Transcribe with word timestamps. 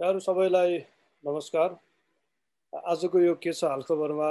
यहाँहरू 0.00 0.20
सबैलाई 0.20 0.76
नमस्कार। 1.24 1.76
आजको 2.72 3.18
यो 3.20 3.34
के 3.36 3.52
छ 3.52 3.64
हालखबरमा 3.64 4.28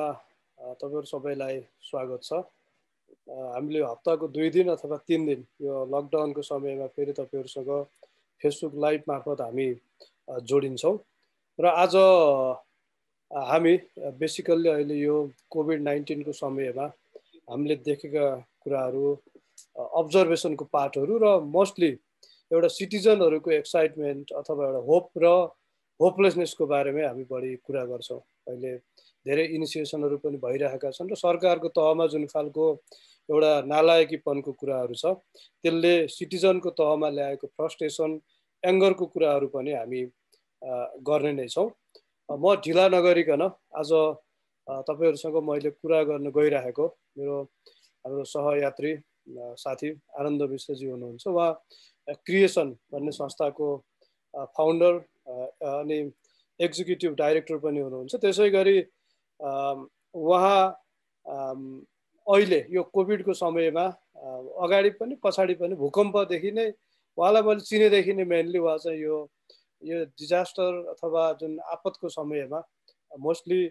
तपाईँहरू 0.81 1.05
सबैलाई 1.05 1.59
स्वागत 1.85 2.21
छ। 2.23 2.33
हामीले 3.29 3.83
हप्ताको 3.85 4.27
दुई 4.33 4.49
दिन 4.49 4.69
अथवा 4.73 4.97
तिन 5.05 5.25
दिन 5.25 5.45
यो 5.61 5.73
लकडाउनको 5.93 6.41
समयमा 6.41 6.87
फेरि 6.89 7.13
तपाईँहरूसँग 7.13 7.69
फेसबुक 8.41 8.73
लाइभ 8.81 9.01
मार्फत 9.09 9.41
हामी 9.41 9.67
जोडिन्छौँ। 10.41 10.97
र 11.59 11.65
आज 11.77 11.95
हामी 13.31 13.73
बेसिकल्ली 14.17 14.69
अहिले 14.73 14.97
यो 14.97 15.21
कोभिड 15.53 15.81
नाइन्टिनको 15.85 16.33
समयमा 16.33 16.85
हामीले 17.45 17.75
देखेका 17.85 18.25
कुराहरू 18.65 19.05
अब्जर्भेसनको 19.77 20.65
पार्टहरू 20.73 21.13
र 21.21 21.37
मोस्टली 21.45 21.91
एउटा 22.51 22.67
सिटिजनहरूको 22.73 23.51
एक्साइटमेन्ट 23.51 24.31
अथवा 24.41 24.65
एउटा 24.67 24.81
होप 24.89 25.23
र 25.23 25.25
होपलेसनेसको 25.99 26.65
बारेमै 26.65 27.03
हामी 27.05 27.23
बढी 27.29 27.55
कुरा 27.67 27.83
गर्छौँ। 27.85 28.19
अहिले 28.49 28.71
धेरै 29.25 29.45
इनिसिएसनहरू 29.55 30.17
पनि 30.23 30.37
भइरहेका 30.45 30.89
छन् 30.97 31.11
र 31.11 31.15
सरकारको 31.19 31.69
तहमा 31.77 32.05
जुन 32.13 32.25
खालको 32.33 32.65
एउटा 33.29 33.51
नालायकीपनको 33.71 34.51
कुराहरू 34.61 34.95
छ 35.01 35.13
त्यसले 35.61 35.93
सिटिजनको 36.09 36.69
तहमा 36.79 37.09
ल्याएको 37.17 37.47
फ्रस्ट्रेसन 37.53 38.15
एङ्गरको 38.63 39.05
कुराहरू 39.13 39.47
पनि 39.53 39.71
हामी 39.75 40.01
गर्ने 41.09 41.31
नै 41.35 41.47
छौँ। 41.53 41.69
म 42.29 42.55
ढिला 42.63 42.85
नगरिकन 42.95 43.43
आज 43.75 43.91
तपाईँहरूसँग 44.87 45.37
मैले 45.49 45.69
कुरा 45.77 45.99
गर्न 46.09 46.31
गइरहेको 46.31 46.85
मेरो 47.17 47.37
हाम्रो 48.05 48.23
सहयात्री 48.31 48.91
साथी 49.57 49.89
आनन्द 50.19 50.41
मिश्रजी 50.51 50.85
हुनुहुन्छ 50.85 51.27
उहाँ 51.27 51.51
क्रिएसन 52.25 52.69
भन्ने 52.93 53.11
संस्थाको 53.11 53.67
फाउन्डर 54.57 54.93
अनि 55.69 55.99
एक्जिक्युटिभ 56.59 57.13
डाइरेक्टर 57.15 57.57
पनि 57.63 57.79
हुनुहुन्छ। 57.79 58.15
त्यसै 58.15 58.49
गरी 58.49 58.77
उहाँ 59.39 60.61
अहिले 62.27 62.61
यो 62.69 62.83
कोभिडको 62.93 63.33
समयमा 63.33 63.85
अगाडि 64.65 64.89
पनि 64.99 65.15
पछाडि 65.23 65.53
पनि 65.61 65.75
भूकम्पदेखि 65.75 66.51
नै 66.51 66.67
उहाँलाई 67.17 67.43
मैले 67.47 67.61
चिनेदेखि 67.69 68.13
नै 68.13 68.25
मेनली 68.33 68.59
उहाँ 68.59 68.77
चाहिँ 68.77 68.99
यो 69.01 69.17
यो 69.81 70.03
डिजास्टर 70.19 70.71
अथवा 70.93 71.23
जुन 71.41 71.59
आपतको 71.73 72.09
समयमा 72.09 72.59
मोस्टली 73.19 73.61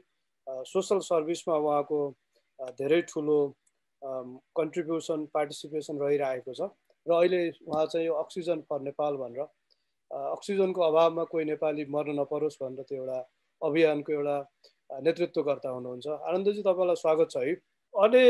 सोसल 0.47 0.99
सर्भिसमा 1.05 1.57
उहाँको 1.57 2.01
धेरै 2.81 3.01
ठुलो 3.11 3.39
कन्ट्रिब्युसन 4.03 5.25
पार्टिसिपेसन 5.35 5.99
रहिरहेको 5.99 6.53
छ। 6.55 6.71
र 7.07 7.11
अहिले 7.19 7.41
उहाँ 7.67 7.87
चाहिँ 7.87 8.07
यो 8.07 8.15
अक्सिजन 8.15 8.61
फर 8.69 8.81
नेपाल 8.89 9.17
भनेर 9.17 9.47
अक्सिजनको 10.11 10.81
अभावमा 10.83 11.25
कोही 11.33 11.45
नेपाली 11.45 11.85
मर्न 11.89 12.19
नपरोस् 12.21 12.61
भनेर 12.63 12.85
त्यो 12.89 12.99
एउटा 13.03 13.19
अभियानको 13.63 14.13
एउटा 14.13 14.37
नेतृत्वकर्ता 15.05 15.69
हुनुहुन्छ। 15.69 16.07
आनन्दजी 16.09 16.63
तपाईँलाई 16.63 16.97
स्वागत 16.97 17.29
छ 17.33 17.37
है। 17.45 17.55
अनि 17.95 18.25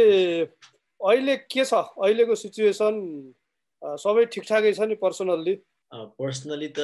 अहिले 1.01 1.37
के 1.53 1.65
छ? 1.65 1.75
अहिलेको 1.75 2.35
सिचुएसन 2.35 2.95
सबै 3.83 4.25
ठिकठाकै 4.35 4.73
छ 4.75 4.81
नि 4.91 4.95
पर्सनल्ली 4.99 5.55
पर्सनली 6.19 6.69
त 6.75 6.79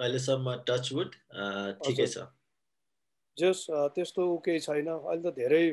अहिलेसम्म 0.00 0.54
टचवुड 0.66 1.10
ठिकै 1.84 2.06
छ। 2.06 2.26
जस 3.36 3.66
त्यस्तो 3.94 4.22
केही 4.44 4.60
छैन। 4.66 4.88
अहिले 4.88 5.22
त 5.22 5.34
धेरै 5.34 5.64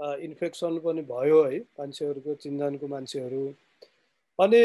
इन्फेक्सन 0.00 0.78
पनि 0.84 1.02
भयो 1.10 1.42
है 1.42 1.58
मान्छेहरूको 1.78 2.34
चिन्जानको 2.42 2.86
मान्छेहरू। 2.88 3.46
अनि 4.38 4.62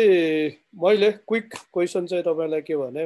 मैले 0.83 1.11
क्विक 1.27 1.53
क्वेसन 1.73 2.05
चाहिँ 2.05 2.23
तपाईँलाई 2.23 2.61
के 2.61 2.75
भने 2.77 3.05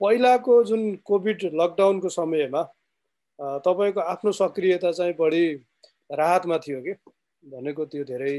पहिलाको 0.00 0.62
जुन 0.64 0.82
कोभिड 1.06 1.44
लकडाउनको 1.54 2.08
समयमा 2.08 2.62
तपाईँको 3.66 4.00
आफ्नो 4.00 4.32
सक्रियता 4.32 4.92
चाहिँ 4.92 5.14
बढी 5.18 5.44
राहतमा 6.12 6.58
थियो 6.58 6.80
कि? 6.82 6.92
भनेको 7.44 7.84
त्यो 7.90 8.04
धेरै 8.04 8.36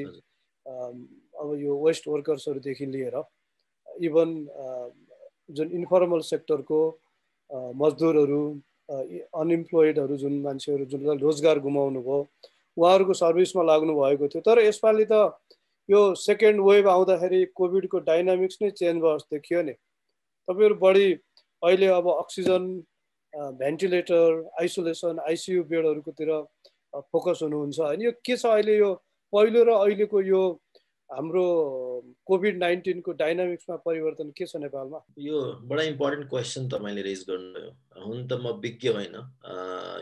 अब 1.35 1.53
यो 1.59 1.71
वेस्ट 1.83 2.07
वर्कर्सहरूदेखि 2.07 2.85
लिएर 2.85 3.15
इभन 4.07 4.29
जुन 5.51 5.71
इन्फर्मल 5.79 6.19
सेक्टरको 6.23 6.79
मजदुरहरू 7.81 8.43
अनइम्प्लोइडहरू 8.89 10.17
जुन 10.17 10.33
मान्छेहरू 10.41 10.85
जुन 10.85 11.19
रोजगार 11.19 11.59
गुमाउनु 11.59 12.01
भयो 12.01 12.19
उहाँहरूको 12.77 13.13
सर्भिसमा 13.13 13.63
लाग्नु 13.63 13.93
भएको 13.95 14.27
थियो। 14.27 14.41
तर 14.41 14.59
यसपालि 14.63 15.05
त 15.11 15.31
यो 15.89 15.99
सेकेन्ड 16.15 16.61
वेभ 16.61 16.87
आउँदाखेरि 16.87 17.45
कोभिडको 17.55 17.99
डाइनामिक्स 18.07 18.57
नै 18.61 18.69
चेन्ज 18.71 19.01
भयो 19.03 19.17
जस्तो 19.17 19.35
देखियो 19.35 19.61
नि। 19.61 19.73
तपाईँहरू 20.47 20.75
बढी 20.75 21.07
अहिले 21.63 21.87
अब 21.87 22.07
अक्सिजन 22.11 22.63
भेन्टिलेटर 23.33 24.27
आइसोलेसन 24.61 25.19
आइसियु 25.27 25.63
बेडहरूकोतिर 25.69 26.31
फोकस 27.11 27.39
हुनुहुन्छ। 27.43 27.79
होइन 27.79 28.01
यो 28.01 28.11
के 28.25 28.37
छ 28.37 28.45
अहिले 28.45 28.77
यो? 28.77 28.93
पहिलो 29.33 29.63
र 29.63 29.69
अहिलेको 29.73 30.21
यो 30.21 30.41
हाम्रो 31.15 31.45
कोभिड 32.25 32.57
नाइन्टिनको 32.59 33.11
डाइनामिक्समा 33.21 33.75
परिवर्तन 33.87 34.29
के 34.37 34.45
छ 34.45 34.61
नेपालमा? 34.63 34.99
यो 35.19 35.41
बडा 35.71 35.83
इम्पोर्टेन्ट 35.93 36.29
क्वेसन 36.29 36.67
तपाईँले 36.69 37.01
रेज 37.09 37.25
गर्नुभयो 37.29 37.69
हुन 38.05 38.27
त 38.27 38.39
म 38.43 38.53
विज्ञ 38.63 38.89
होइन। 38.97 39.15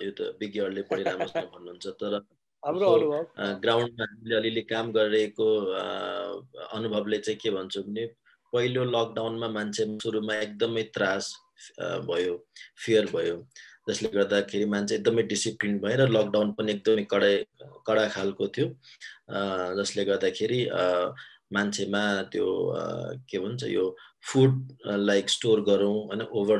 यो 0.06 0.12
त 0.20 0.36
विज्ञहरूले 0.42 0.82
बढी 0.92 1.04
राम्रोसँग 1.04 1.50
भन्नुहुन्छ 1.56 1.88
तर 2.04 2.16
हाम्रो 2.64 2.88
अनुभव। 2.96 3.24
ग्राउन्डमा 3.66 4.06
हामीले 4.06 4.36
अलिअलि 4.36 4.62
काम 4.74 4.92
गरिरहेको 4.98 5.48
अनुभवले 6.80 7.18
चाहिँ 7.18 7.40
के 7.44 7.50
भन्छु 7.58 7.84
भने 7.84 8.06
पहिलो 8.54 8.84
लकडाउनमा 8.86 9.48
मान्छे 9.58 9.86
सुरुमा 10.04 10.36
एकदमै 10.46 10.84
त्रास 10.96 11.34
भयो 12.08 12.36
फियर 12.86 13.06
भयो। 13.16 13.36
जसले 13.88 14.10
गर्दाखेरि 14.16 14.66
मान्छे 14.74 14.96
एकदमै 14.96 15.24
डिसिप्लिन 15.34 15.80
भयो 15.84 15.98
र 16.06 16.10
लकडाउन 16.16 16.52
पनि 16.58 16.72
एकदमै 16.78 17.04
कडा 17.14 17.30
कडा 17.88 18.08
खालको 18.16 18.48
थियो। 18.56 18.68
जसले 19.80 20.06
गर्दाखेरि 20.06 20.60
मान्छेमा 21.56 22.02
त्यो 22.32 22.48
के 23.30 23.40
भन्छ 23.44 23.64
यो 23.68 23.86
फुड 24.24 24.54
लाइक 25.10 25.30
स्टोर 25.30 25.62
गरौँ 25.70 25.96
होइन 26.08 26.22
ओभर 26.40 26.60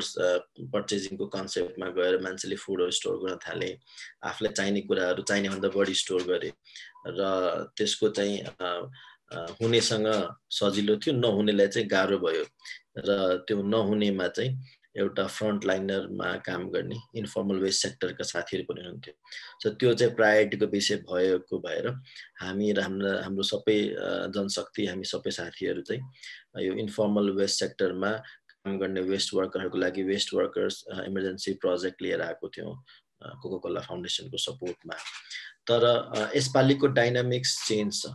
पर्चेजिङको 0.74 1.26
कन्सेप्टमा 1.36 1.88
गएर 1.98 2.18
मान्छेले 2.26 2.56
फुडहरू 2.64 2.90
स्टोर 2.98 3.16
गर्न 3.22 3.38
थाले 3.46 3.70
आफूलाई 4.30 4.52
चाहिने 4.58 4.80
कुराहरू 4.90 5.22
चाहिनेभन्दा 5.30 5.68
बढी 5.76 5.94
स्टोर 6.02 6.22
गरे 6.32 6.50
र 7.18 7.30
त्यसको 7.78 8.08
चाहिँ 8.18 8.36
हुनेसँग 9.62 10.08
सजिलो 10.58 10.96
थियो 11.00 11.14
नहुनेलाई 11.16 11.68
चाहिँ 11.72 11.88
गाह्रो 11.88 12.18
भयो। 12.26 12.44
र 13.08 13.10
त्यो 13.48 13.62
नहुनेमा 13.62 14.28
चाहिँ 14.36 14.50
एउटा 15.00 15.26
फ्रन्ट 15.26 15.64
लाइनरमा 15.66 16.34
काम 16.46 16.68
गर्ने 16.70 16.96
इन्फर्मल 17.18 17.58
वेस्ट 17.58 17.82
सेक्टरका 17.82 18.24
साथीहरू 18.24 18.64
पनि 18.68 18.80
हुनुहुन्थ्यो। 18.80 19.14
सो 19.62 19.70
त्यो 19.80 19.94
चाहिँ 19.94 20.14
प्रायोरिटीको 20.14 20.66
विषय 20.74 20.96
भएको 21.08 21.58
भएर 21.66 21.88
हामी 22.40 22.72
र 22.72 22.80
हाम्रो 22.80 23.10
हाम्रो 23.22 23.42
सबै 23.52 23.78
जनशक्ति 24.36 24.86
हामी 24.86 25.04
सबै 25.12 25.30
साथीहरू 25.38 25.82
चाहिँ 25.88 26.66
यो 26.66 26.72
इन्फर्मल 26.84 27.30
वेस्ट 27.40 27.64
सेक्टरमा 27.64 28.10
काम 28.52 28.78
गर्ने 28.78 29.00
वेस्ट 29.08 29.34
वर्करहरूको 29.34 29.78
लागि 29.78 30.02
वेस्ट 30.12 30.34
वर्कर्स 30.34 30.84
इमर्जेन्सी 31.06 31.52
प्रोजेक्ट 31.62 32.02
लिएर 32.02 32.20
आएको 32.22 32.48
थियौँ। 32.56 32.74
कोको 33.42 33.58
कोला 33.58 33.80
फाउन्डेसनको 33.80 34.36
सपोर्टमा। 34.36 34.96
तर 35.68 35.82
यसपालिको 36.34 36.86
डाइनामिक्स 36.98 37.50
चेन्ज 37.68 38.02
छ। 38.02 38.10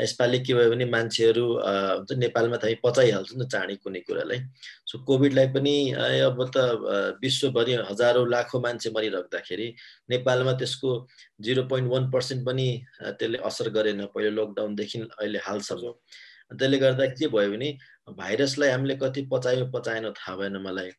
यसपालि 0.00 0.38
के 0.40 0.54
भयो 0.54 0.70
भने 0.70 0.84
मान्छेहरू 0.88 1.44
हुन्छ 1.44 2.12
नेपालमा 2.16 2.56
त 2.56 2.64
हामी 2.64 2.76
पचाइहाल्छौँ 2.84 3.38
नि 3.40 3.46
चाँडै 3.52 3.76
कुनै 3.84 4.00
कुरालाई। 4.08 4.40
सो 4.88 5.04
कोभिडलाई 5.04 5.46
पनि 5.52 5.74
अब 6.24 6.38
त 6.56 6.56
विश्वभरि 7.20 7.74
हजारौँ 7.90 8.24
लाखौँ 8.32 8.60
मान्छे 8.64 8.90
मरिराख्दाखेरि 8.96 9.68
नेपालमा 10.10 10.52
त्यसको 10.56 10.90
जिरो 11.44 11.62
पोइन्ट 11.68 11.92
वान 11.92 12.10
पर्सेन्ट 12.10 12.46
पनि 12.48 12.66
त्यसले 13.20 13.38
असर 13.44 13.68
गरेन। 13.76 14.04
पहिलो 14.16 14.30
लकडाउनदेखि 14.40 14.98
अहिले 15.20 15.38
हालसम्म। 15.44 15.92
त्यसले 16.56 16.78
गर्दा 16.80 17.06
के 17.12 17.28
भयो 17.28 17.50
भने 17.52 17.68
भाइरसलाई 18.16 18.70
हामीले 18.70 18.94
कति 18.96 19.28
पचायो 19.32 19.66
पचाएन 19.70 20.10
थाहा 20.16 20.36
भएन 20.36 20.56
मलाई। 20.64 20.90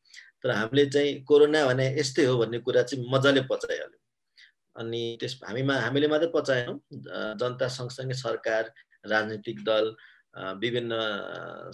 तर 0.43 0.51
हामीले 0.51 0.85
चाहिँ 0.89 1.23
कोरोना 1.23 1.65
भने 1.67 1.85
यस्तै 1.99 2.25
हो 2.25 2.37
भन्ने 2.37 2.59
कुरा 2.65 2.83
चाहिँ 2.83 3.05
मजाले 3.13 3.41
पचाइहाल्यो। 3.51 3.99
अनि 4.75 5.01
त्यस 5.19 5.39
हामीमा 5.47 5.75
हामीले 5.85 6.07
मात्रै 6.07 6.29
पचाएनौँ। 6.35 6.77
जनता 7.41 7.67
सँगसँगै 7.77 8.15
सरकार 8.15 8.73
राजनीतिक 9.11 9.63
दल 9.63 9.95
विभिन्न 10.61 10.91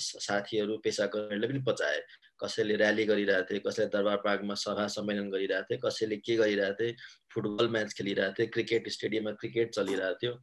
साथीहरू 0.02 0.78
पेसाकर्मीहरूले 0.84 1.48
पनि 1.48 1.62
पचाए। 1.68 2.00
कसैले 2.42 2.74
ऱ्याली 2.78 3.06
गरिरहेको 3.06 3.46
थिए 3.50 3.60
कसैले 3.66 3.90
दरबार 3.94 4.18
पार्कमा 4.26 4.56
सभा 4.58 4.88
सम्मेलन 4.96 5.30
गरिरहेको 5.30 5.68
थिए 5.70 5.78
कसैले 5.86 6.18
के 6.26 6.36
गरिरहेको 6.38 6.78
थिए 6.80 6.96
फुटबल 7.34 7.68
म्याच 7.76 7.94
खेलिरहेको 7.98 8.34
थिए 8.40 8.48
क्रिकेट 8.56 8.90
स्टेडियममा 8.98 9.32
क्रिकेट 9.42 9.72
चलिरहेको 9.78 10.18
थियो 10.22 10.34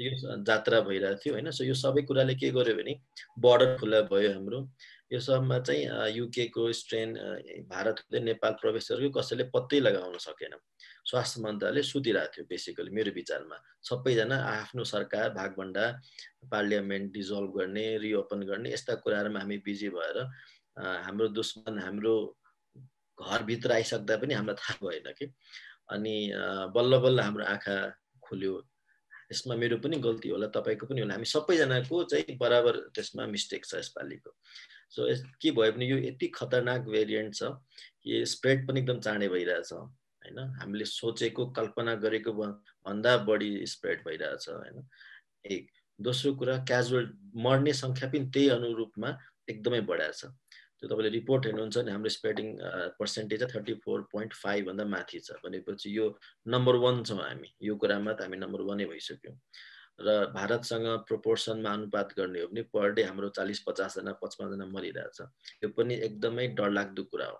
यो 0.00 0.36
जात्रा 0.44 0.80
भइरहेको 0.88 1.20
थियो 1.24 1.34
होइन? 1.34 1.50
सो 1.50 1.64
यो 1.64 1.74
सबै 1.74 2.02
कुराले 2.08 2.34
के 2.36 2.50
गर्यो 2.52 2.74
भने 2.76 2.94
बर्डर 3.40 3.76
खुल्ला 3.80 4.00
भयो 4.12 4.32
हाम्रो। 4.32 4.60
यो 5.10 5.18
सबमा 5.20 5.58
चाहिँ 5.62 6.10
युकेको 6.16 6.62
स्ट्रेन 6.72 7.14
भारत 7.70 8.02
नेपाल 8.12 8.52
प्रवेश 8.60 8.88
गरेको 8.92 9.20
कसैले 9.20 9.44
पत्तै 9.54 9.78
लगाउन 9.80 10.18
सकेन। 10.18 10.54
स्वास्थ्य 11.06 11.40
मन्त्रालय 11.42 11.82
सुतिरहेको 11.82 12.32
थियो 12.34 12.44
बेसिकली 12.50 12.90
मेरो 12.90 13.12
विचारमा। 13.14 13.56
सबैजना 13.86 14.36
आफ्नो 14.50 14.84
सरकार 14.84 15.30
भागभन्डा 15.38 15.84
पार्लियामेन्ट 16.50 17.12
डिजल्भ 17.14 17.50
गर्ने 17.58 17.86
रिओपन 18.02 18.40
गर्ने 18.50 18.72
यस्ता 18.72 18.94
कुराहरूमा 19.06 19.40
हामी 19.40 19.58
बिजी 19.62 19.88
भएर 19.94 20.18
हाम्रो 21.06 21.28
दुश्मन 21.38 21.78
हाम्रो 21.78 22.14
घरभित्र 23.18 23.72
आइसक्दा 23.72 24.16
पनि 24.18 24.34
हामीलाई 24.34 24.58
थाहा 24.58 24.86
भएन 24.86 25.12
कि। 25.18 25.26
अनि 25.94 26.16
बल्ल 26.74 26.98
बल्ल 26.98 27.20
हाम्रो 27.20 27.44
आँखा 27.46 27.76
खुल्यो। 28.26 28.54
यसमा 29.32 29.54
मेरो 29.54 29.76
पनि 29.82 29.96
गल्ती 30.02 30.28
होला 30.34 30.46
तपाईँको 30.54 30.86
पनि 30.86 31.00
होला। 31.00 31.14
हामी 31.14 31.26
सबैजनाको 31.26 32.02
चाहिँ 32.10 32.36
बराबर 32.38 32.74
त्यसमा 32.94 33.26
मिस्टेक 33.26 33.64
छ 33.66 33.74
यसपालिको। 33.78 34.30
सो 34.92 35.08
यस 35.08 35.22
के 35.42 35.50
भयो 35.50 35.72
भने 35.72 35.86
यो 35.86 35.96
यति 35.98 36.26
खतरनाक 36.34 36.80
भेरिएन्ट 36.88 37.34
छ 37.34 37.42
कि 38.02 38.24
स्प्रेड 38.26 38.66
पनि 38.68 38.80
एकदम 38.80 39.00
चाँडै 39.00 39.28
भइरहेछ 39.28 39.72
होइन? 39.72 40.38
हामीले 40.60 40.84
सोचेको 40.84 41.46
कल्पना 41.58 41.94
गरेको 42.04 42.32
भन्दा 42.32 43.16
बढी 43.26 43.50
स्प्रेड 43.66 44.04
भइरहेछ 44.06 44.48
होइन? 44.48 44.86
एक। 45.44 45.70
दोस्रो 45.98 46.34
कुरा 46.34 46.56
क्याजुअल 46.68 47.06
मर्ने 47.44 47.72
सङ्ख्या 47.72 48.08
पनि 48.12 48.30
त्यही 48.32 48.48
अनुरूपमा 48.56 49.10
एकदमै 49.48 49.80
बढाएको 49.90 50.12
छ। 50.12 50.32
त्यो 50.76 50.88
तपाईँले 50.88 51.10
रिपोर्ट 51.10 51.46
हेर्नुहुन्छ 51.46 51.76
भने 51.78 51.92
हाम्रो 51.92 52.10
स्प्रेडिङ 52.16 52.48
पर्सेन्टेज 52.98 53.40
चाहिँ 53.40 53.52
थर्टी 53.54 53.74
फोर 53.84 54.02
पोइन्ट 54.12 54.32
फाइभभन्दा 54.34 54.84
माथि 54.84 55.20
छ। 55.20 55.40
भनेपछि 55.44 55.96
यो 55.96 56.04
नम्बर 56.52 56.76
वान 56.84 57.02
छौँ 57.04 57.18
हामी। 57.22 57.48
यो 57.62 57.76
कुरामा 57.80 58.12
त 58.12 58.28
हामी 58.28 58.36
नम्बर 58.36 58.60
वानै 58.68 58.84
भइसक्यौँ। 58.92 59.36
र 59.98 60.14
भारतसँग 60.34 60.86
प्रोपोर्सनमा 61.08 61.72
अनुपात 61.72 62.12
गर्ने 62.16 62.40
हो 62.40 62.48
भने 62.48 62.62
पर 62.74 62.92
डे 62.92 63.02
हाम्रो 63.02 63.28
चालिस 63.38 63.60
पचासजना 63.68 64.12
पचपन्नजना 64.22 64.66
मरिरहेछ। 64.68 65.20
यो 65.64 65.68
पनि 65.72 65.94
एकदमै 66.06 66.46
डरलाग्दो 66.58 67.02
कुरा 67.10 67.26
हो। 67.26 67.38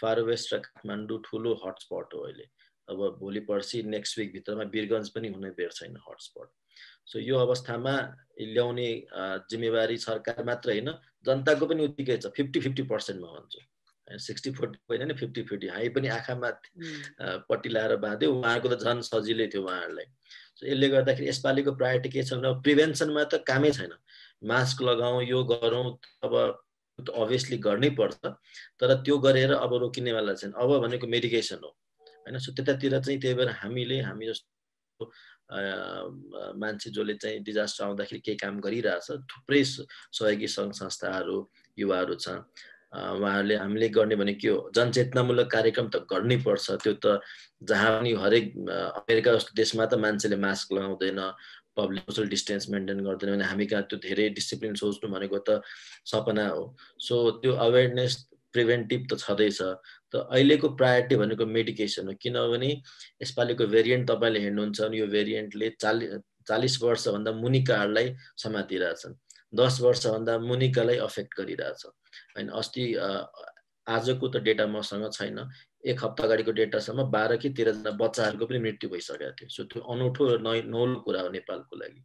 फार 0.00 0.20
वेस्ट 0.24 0.54
र 0.54 0.58
काठमाडौँ 0.60 1.20
ठुलो 1.24 1.52
हटस्पट 1.64 2.14
हो 2.14 2.20
अहिले। 2.20 2.46
अब 2.88 2.98
भोलि 3.20 3.40
पर्सि 3.48 3.82
नेक्स्ट 3.86 4.18
विकभित्रमा 4.18 4.64
वीरगन्ज 4.72 5.08
पनि 5.14 5.28
हुने 5.28 5.50
बेर 5.58 5.70
छैन 5.72 5.96
हटस्पट 6.08 6.48
सो 7.06 7.18
यो 7.18 7.36
अवस्थामा 7.38 7.92
ल्याउने 8.40 8.88
जिम्मेवारी 9.50 9.96
सरकार 9.98 10.44
मात्र 10.44 10.70
होइन 10.70 10.90
जनताको 11.26 11.66
पनि 11.66 11.84
उत्तिकै 11.84 12.16
छ। 12.16 12.32
फिफ्टी 12.36 12.60
फिफ्टी 12.60 12.82
पर्सेन्टमा 12.88 13.28
भन्छु। 13.28 13.60
सिक्सटी 14.08 14.50
फोर्टी 14.52 14.78
होइन 14.90 15.06
नि 15.08 15.14
फिफ्टी 15.14 15.42
फिफ्टी 15.42 15.68
हामी 15.68 15.88
पनि 15.96 16.08
आँखामा 16.08 16.50
पट्टी 17.48 17.68
लाएर 17.68 17.96
बाँध्यो। 18.04 18.32
उहाँहरूको 18.32 18.68
त 18.74 18.78
झन् 18.80 19.02
सजिलै 19.02 19.46
थियो 19.52 19.62
उहाँहरूलाई। 19.62 20.06
यसले 20.62 20.88
गर्दाखेरि 20.88 21.28
यसपालिको 21.28 21.72
प्रायोरिटी 21.80 22.08
के 22.08 22.22
छ 22.22 22.34
भने 22.38 22.60
प्रिभेन्सनमा 22.62 23.24
त 23.24 23.42
कामै 23.48 23.70
छैन। 23.72 23.92
मास्क 24.44 24.82
लगाउँ 24.82 25.22
यो 25.24 25.42
गरौँ 25.52 25.84
अब 26.22 26.34
अभियसली 26.98 27.56
गर्नै 27.58 27.90
पर्छ। 27.98 28.20
तर 28.80 28.94
त्यो 29.02 29.18
गरेर 29.18 29.52
अब 29.56 29.72
रोकिनेवाला 29.82 30.34
छैन। 30.34 30.52
अब 30.52 30.78
भनेको 30.84 31.06
मेडिकेसन 31.06 31.60
हो। 31.64 31.70
होइन? 32.06 32.38
सो 32.38 32.52
त्यतातिर 32.52 32.98
चाहिँ 33.00 33.20
त्यही 33.20 33.34
भएर 33.34 33.48
हामीले 33.62 34.00
हामी 34.02 34.26
जस्तो 34.26 35.10
मान्छे 35.52 36.90
जसले 36.90 37.14
चाहिँ 37.22 37.38
डिजास्टर 37.44 37.84
आउँदाखेरि 37.84 38.20
केही 38.24 38.36
काम 38.40 38.60
गरिरहेछ 38.60 39.08
थुप्रै 39.30 39.62
सहयोगी 39.64 40.48
सङ्घ 40.48 40.72
संस्थाहरू 40.72 41.36
युवाहरू 41.78 42.14
छ। 42.14 42.28
उहाँहरूले 42.92 43.56
हामीले 43.56 43.88
गर्ने 43.88 44.16
भने 44.16 44.34
के 44.36 44.48
हो? 44.48 44.70
जनचेतनामूलक 44.76 45.48
कार्यक्रम 45.52 45.88
त 45.88 46.04
गर्नै 46.12 46.36
पर्छ। 46.44 46.70
त्यो 46.84 46.92
त 47.00 47.20
जहाँ 47.64 47.90
पनि 47.98 48.12
हरेक 48.22 48.46
अमेरिका 49.00 49.32
जस्तो 49.32 49.52
देशमा 49.56 49.86
त 49.86 49.94
मान्छेले 50.04 50.36
मास्क 50.36 50.72
लगाउँदैन 50.76 51.20
पब्लिक 51.76 52.04
सोसल 52.04 52.28
डिस्टेन्स 52.28 52.68
मेन्टेन 52.68 53.00
गर्दैन 53.04 53.30
भने 53.32 53.44
हामी 53.48 53.66
कहाँ 53.66 53.82
त्यो 53.88 53.98
धेरै 54.04 54.28
डिसिप्लिन 54.36 54.74
सोच्नु 54.76 55.08
भनेको 55.08 55.38
त 55.48 55.64
सपना 56.04 56.46
हो। 56.48 56.64
सो 57.00 57.14
त्यो 57.40 57.52
अवेरनेस 57.66 58.12
प्रिभेन्टिभ 58.52 59.06
त 59.08 59.16
छँदैछ। 59.24 59.60
त 60.12 60.28
अहिलेको 60.28 60.68
प्रायोरिटी 60.76 61.16
भनेको 61.16 61.46
मेडिकेसन 61.48 62.08
हो। 62.08 62.14
किनभने 62.20 62.70
यसपालिको 63.24 63.66
भेरिएन्ट 63.72 64.04
तपाईँले 64.10 64.40
हेर्नुहुन्छ 64.44 64.92
यो 65.00 65.06
भेरिएन्टले 65.16 65.70
चालि 65.80 66.06
चालिस 66.48 66.74
वर्षभन्दा 66.82 67.32
मुनिकाहरूलाई 67.40 68.06
समातिरहेछन्। 68.42 69.14
दस 69.52 69.80
वर्षभन्दा 69.80 70.38
मुनिकालाई 70.38 70.96
अफेक्ट 71.06 71.36
गरिरहेछ। 71.38 71.82
होइन 72.36 72.48
अस्ति 72.60 72.84
आजको 73.86 74.28
त 74.28 74.36
डेटा 74.46 74.66
मसँग 74.66 75.10
छैन। 75.12 75.38
एक 75.82 76.04
हप्ता 76.04 76.22
अगाडिको 76.24 76.52
डेटासम्म 76.54 77.02
बाह्र 77.10 77.36
कि 77.42 77.48
तेह्रजना 77.50 77.90
बच्चाहरूको 77.98 78.46
पनि 78.46 78.58
मृत्यु 78.58 78.90
भइसकेको 78.90 79.32
थियो। 79.38 79.48
सो 79.50 79.62
त्यो 79.66 79.80
अनौठो 79.82 80.24
नौलो 80.38 81.00
कुरा 81.02 81.20
हो 81.20 81.28
नेपालको 81.36 81.76
लागि। 81.76 82.00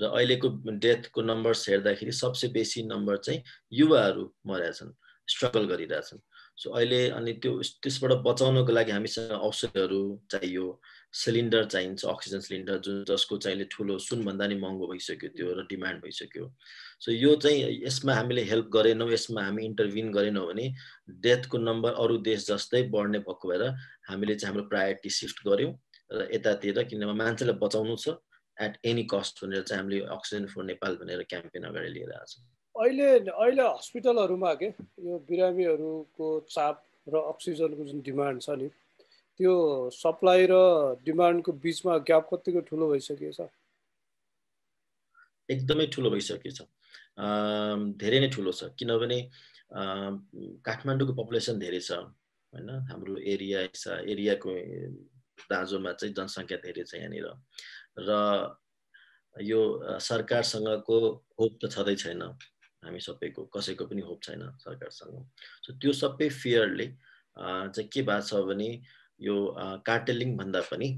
र 0.00 0.02
अहिलेको 0.08 0.48
डेथको 0.80 1.22
नम्बर्स 1.22 1.68
हेर्दाखेरि 1.68 2.12
सबसे 2.12 2.48
बेसी 2.56 2.82
नम्बर 2.88 3.16
चाहिँ 3.16 3.42
युवाहरू 3.72 4.24
मरेका 4.48 4.72
छन् 4.72 4.92
स्ट्रगल 5.28 5.64
गरिरहेछन्। 5.68 6.20
सो 6.56 6.70
अहिले 6.72 7.00
अनि 7.12 7.32
त्यो 7.42 7.52
त्यसबाट 7.82 8.12
बचाउनको 8.24 8.72
लागि 8.72 8.92
हामीसँग 8.92 9.32
औषधहरू 9.48 10.00
चाहियो। 10.32 10.66
सिलिन्डर 11.16 11.64
चाहिन्छ 11.64 12.04
अक्सिजन 12.06 12.40
सिलिन्डर 12.46 12.78
जुन 12.86 13.04
जसको 13.08 13.36
चाहिँ 13.38 13.54
अहिले 13.54 13.68
ठुलो 13.72 13.98
सुनभन्दा 14.06 14.46
नि 14.46 14.56
महँगो 14.60 14.86
भइसक्यो 14.86 15.28
त्यो 15.36 15.52
र 15.58 15.66
डिमान्ड 15.70 16.02
भइसक्यो। 16.02 16.44
सो 17.00 17.12
यो 17.12 17.34
चाहिँ 17.36 17.80
यसमा 17.86 18.14
हामीले 18.14 18.42
हेल्प 18.50 18.68
गरेनौँ 18.72 19.10
यसमा 19.12 19.42
हामी 19.44 19.64
इन्टरभिन 19.64 20.12
गरेनौँ 20.12 20.46
भने 20.46 20.66
डेथको 21.24 21.58
नम्बर 21.58 21.92
अरू 22.04 22.16
देश 22.28 22.46
जस्तै 22.50 22.82
बढ्ने 22.92 23.18
भएको 23.24 23.48
भएर 23.48 23.64
हामीले 24.08 24.34
चाहिँ 24.34 24.52
हाम्रो 24.52 24.68
प्रायोरिटी 24.68 25.10
सिफ्ट 25.18 25.46
गऱ्यौँ 25.48 25.72
र 26.12 26.28
यतातिर 26.34 26.82
किनभने 26.90 27.18
मान्छेलाई 27.22 27.56
बचाउनु 27.62 27.96
छ 27.96 28.16
एट 28.56 28.76
एनी 28.84 29.02
कस्ट 29.12 29.44
भनेर 29.44 29.62
चाहिँ 29.62 29.82
हामीले 29.82 30.04
अक्सिजन 30.12 30.46
फोर 30.52 30.64
नेपाल 30.64 30.96
भनेर 31.00 31.22
क्याम्पेन 31.30 31.64
अगाडि 31.70 31.88
लिएर 31.96 32.12
आएको 32.12 32.26
छौँ। 32.32 32.44
अहिले 32.74 33.08
अहिले 33.32 33.62
हस्पिटलहरूमा 33.62 34.52
के? 34.60 34.66
यो 35.00 35.18
बिरामीहरूको 35.28 36.28
चाप 36.50 36.82
र 37.08 37.14
अक्सिजनको 37.32 37.84
जुन 37.88 38.00
डिमान्ड 38.04 38.42
छ 38.42 38.56
नि 38.60 38.68
त्यो 39.38 39.52
सप्लाई 39.92 40.46
र 40.50 40.54
डिमान्डको 41.04 41.52
बिचमा 41.64 41.96
ग्याप 42.08 42.24
कतिको 42.32 42.60
ठुलो 42.68 42.88
भइसकेको 42.92 43.32
छ? 43.36 43.48
एकदमै 45.48 45.86
ठुलो 45.92 46.08
भइसकेको 46.10 46.54
छ। 46.56 46.60
धेरै 48.00 48.18
नै 48.24 48.28
ठुलो 48.32 48.52
छ। 48.52 48.72
किनभने 48.80 49.18
काठमाडौँको 50.64 51.12
पपुलेसन 51.20 51.58
धेरै 51.60 51.80
छ 51.84 52.00
होइन? 52.00 52.70
हाम्रो 52.88 53.14
एरिया 53.32 53.60
छ 53.76 54.00
एरियाको 54.08 54.50
दाँजोमा 55.52 55.92
चाहिँ 56.00 56.14
जनसङ्ख्या 56.16 56.58
धेरै 56.64 56.84
छ 56.88 56.92
यहाँनिर। 56.96 57.28
र 58.08 58.10
यो 59.36 59.60
सरकारसँगको 60.00 60.96
होप 61.36 61.52
त 61.60 61.68
छँदै 61.76 61.96
छैन। 62.00 62.22
हामी 62.82 63.00
सबैको 63.04 63.52
कसैको 63.52 63.84
पनि 63.84 64.02
होप 64.08 64.18
छैन 64.24 64.42
सरकारसँग। 64.64 65.16
सो 65.64 65.70
त्यो 65.76 65.92
सबै 65.92 66.28
फियरले 66.40 66.86
चाहिँ 67.36 67.88
के 67.92 68.00
भएको 68.08 68.24
छ 68.28 68.40
भने 68.48 68.70
यो 69.20 69.36
कार्टेलिङ 69.86 70.36
भन्दा 70.36 70.60
पनि 70.70 70.88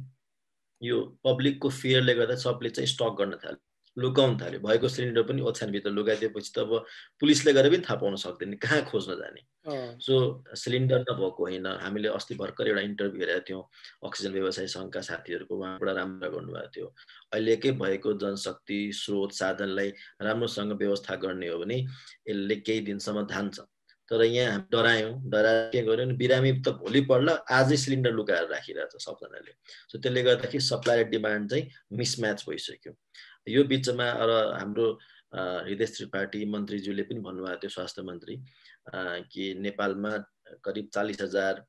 यो 0.82 1.00
पब्लिकको 1.24 1.68
फियरले 1.70 2.14
गर्दा 2.14 2.34
सबले 2.36 2.70
चाहिँ 2.70 2.88
स्टक 2.88 3.16
गर्न 3.18 3.36
थाल्यो 3.44 3.66
लुकाउनु 3.96 4.38
थाल्यो। 4.40 4.60
भएको 4.62 4.88
सिलिन्डर 4.88 5.22
पनि 5.26 5.42
ओछ्यानभित्र 5.42 5.90
लुगाइदिएपछि 5.90 6.52
त 6.54 6.58
अब 6.58 6.70
पुलिसले 7.20 7.52
गरेर 7.52 7.72
पनि 7.72 7.82
थाहा 7.82 7.96
पाउन 7.98 8.16
सक्दैन 8.16 8.54
कहाँ 8.62 8.82
खोज्न 8.90 9.14
जाने। 9.18 9.42
सो 9.98 10.14
सिलिन्डर 10.54 11.00
नभएको 11.00 11.42
होइन 11.42 11.66
हामीले 11.66 12.08
अस्ति 12.08 12.34
भर्खर 12.38 12.68
एउटा 12.68 12.80
इन्टरभ्यू 12.80 13.20
हेरेका 13.20 13.42
थियौँ 13.48 13.62
अक्सिजन 14.06 14.32
व्यवसाय 14.32 14.66
सङ्घका 14.70 15.00
साथीहरूको 15.02 15.54
उहाँबाट 15.58 15.96
राम्रो 15.98 16.30
गर्नुभएको 16.30 16.70
थियो। 16.76 16.86
अहिलेकै 17.32 17.70
भएको 17.82 18.12
जनशक्ति 18.22 18.78
स्रोत 18.94 19.32
साधनलाई 19.34 19.90
राम्रोसँग 20.22 20.72
व्यवस्था 20.78 21.14
गर्ने 21.26 21.48
हो 21.48 21.58
भने 21.58 21.78
यसले 21.78 22.56
केही 22.62 22.80
दिनसम्म 22.86 23.26
धान्छ। 23.26 23.58
तर 24.10 24.22
यहाँ 24.24 24.52
हामी 24.52 24.64
डरायौँ 24.72 25.12
डराएर 25.30 25.68
के 25.70 25.82
गर्यो 25.82 26.16
बिरामी 26.16 26.52
त 26.60 26.68
भोलि 26.80 27.00
पर्ला 27.04 27.32
आजै 27.50 27.76
सिलिन्डर 27.76 28.12
लुकाएर 28.12 28.48
राखिरहेछ 28.50 28.96
सबजनाले 28.98 29.52
सो 29.90 29.98
त्यसले 29.98 30.22
गर्दाखेरि 30.22 30.64
सप्लाई 30.64 31.02
र 31.02 31.08
डिमान्ड 31.10 31.50
चाहिँ 31.50 31.68
मिसम्याच 31.98 32.44
भइसक्यो 32.48 32.92
यो 33.48 33.64
बिचमा 33.64 34.08
र 34.22 34.40
हाम्रो 34.54 34.86
हृदय 35.32 35.86
त्रिपाठी 35.88 36.44
मन्त्रीज्यूले 36.46 37.02
पनि 37.02 37.20
भन्नुभएको 37.20 37.60
थियो 37.62 37.70
स्वास्थ्य 37.70 38.02
मन्त्री 38.02 38.36
कि 39.32 39.54
नेपालमा 39.60 40.12
करिब 40.64 40.88
चालिस 40.94 41.20
हजार 41.22 41.64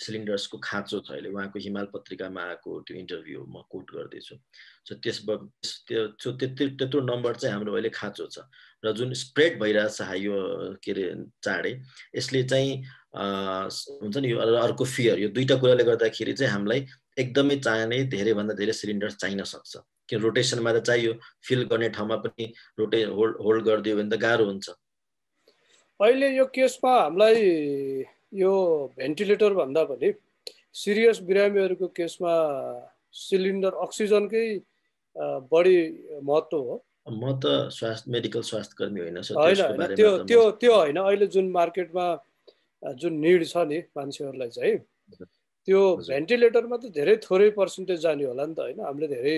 सिलिन्डर्सको 0.00 0.56
खाँचो 0.58 0.98
छ 1.04 1.10
अहिले। 1.12 1.28
उहाँको 1.28 1.58
हिमाल 1.60 1.86
पत्रिकामा 1.94 2.40
आएको 2.40 2.70
त्यो 2.88 2.96
इन्टरभ्यू 3.02 3.40
म 3.44 3.62
कोट 3.70 3.86
गर्दैछु। 3.96 4.34
सो 4.88 4.94
त्यसबाट 5.04 5.40
त्यो 5.88 6.30
त्यत्रो 6.40 6.68
त्यत्रो 6.80 7.00
नम्बर 7.04 7.34
चाहिँ 7.36 7.54
हाम्रो 7.54 7.72
अहिले 7.76 7.90
खाँचो 7.92 8.26
छ। 8.32 8.48
र 8.84 8.92
जुन 8.96 9.12
स्प्रेड 9.12 9.60
भइरहेछ 9.60 10.00
यो 10.24 10.36
के 10.80 10.90
अरे 10.92 11.04
चाँडै 11.44 11.72
यसले 12.16 12.42
चाहिँ 12.48 12.70
हुन्छ 14.00 14.16
नि 14.16 14.28
यो 14.30 14.38
अर्को 14.40 14.84
फियर 14.84 15.18
यो 15.20 15.28
दुईवटा 15.36 15.56
कुराले 15.60 15.84
गर्दाखेरि 15.84 16.32
चाहिँ 16.32 16.52
हामीलाई 16.52 16.86
एकदमै 17.20 17.56
चाहिने 17.60 18.04
धेरैभन्दा 18.08 18.54
धेरै 18.56 18.72
सिलिन्डर 18.72 19.10
चाहिन 19.20 19.44
सक्छ। 19.44 19.76
कि 20.08 20.16
रोटेसनमा 20.16 20.72
त 20.72 20.82
चाहियो 20.88 21.12
फिल 21.46 21.62
गर्ने 21.70 21.88
ठाउँमा 21.94 22.16
पनि 22.24 22.44
रोटे 22.78 23.02
होल्ड 23.14 23.36
होल्ड 23.46 23.62
गरिदियो 23.66 23.96
भने 23.96 24.10
त 24.10 24.18
गाह्रो 24.18 24.44
हुन्छ। 24.44 24.70
अहिले 26.00 26.28
यो 26.36 26.44
केसमा 26.50 26.92
हामीलाई 27.00 27.38
यो 28.32 28.52
भेन्टिलेटर 28.98 29.54
भन्दा 29.54 29.84
पनि 29.84 30.12
सिरियस 30.82 31.20
बिरामीहरूको 31.28 31.86
केसमा 31.98 32.34
सिलिन्डर 33.14 33.72
अक्सिजनकै 33.84 34.46
बढी 35.52 35.78
महत्त्व 36.22 36.56
हो। 36.56 36.76
म 37.10 37.32
त 37.42 37.72
स्वास्थ्य 37.74 38.10
मेडिकल 38.12 38.42
स्वास्थ्य 38.50 38.74
कर्मी 38.78 39.00
होइन 39.00 39.16
होइन 39.34 39.94
त्यो 39.96 40.10
त्यो 40.30 40.50
त्यो 40.62 40.74
होइन 40.74 40.96
अहिले 41.02 41.26
जुन 41.36 41.50
मार्केटमा 41.50 42.06
जुन 43.02 43.18
निड 43.24 43.46
छ 43.46 43.64
नि 43.72 43.78
मान्छेहरूलाई 43.96 44.50
चाहिँ 44.56 44.76
त्यो 45.68 45.80
भेन्टिलेटरमा 46.08 46.76
त 46.76 46.92
धेरै 46.98 47.16
थोरै 47.26 47.50
पर्सेन्टेज 47.58 47.98
जाने 48.06 48.24
होला 48.24 48.46
नि 48.46 48.54
त 48.54 48.60
होइन? 48.60 48.78
हामीले 48.86 49.08
धेरै 49.16 49.36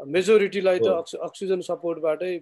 मेजोरिटीलाई 0.00 0.78
त 0.78 0.88
अक्सिजन 1.28 1.60
सपोर्टबाटै 1.68 2.32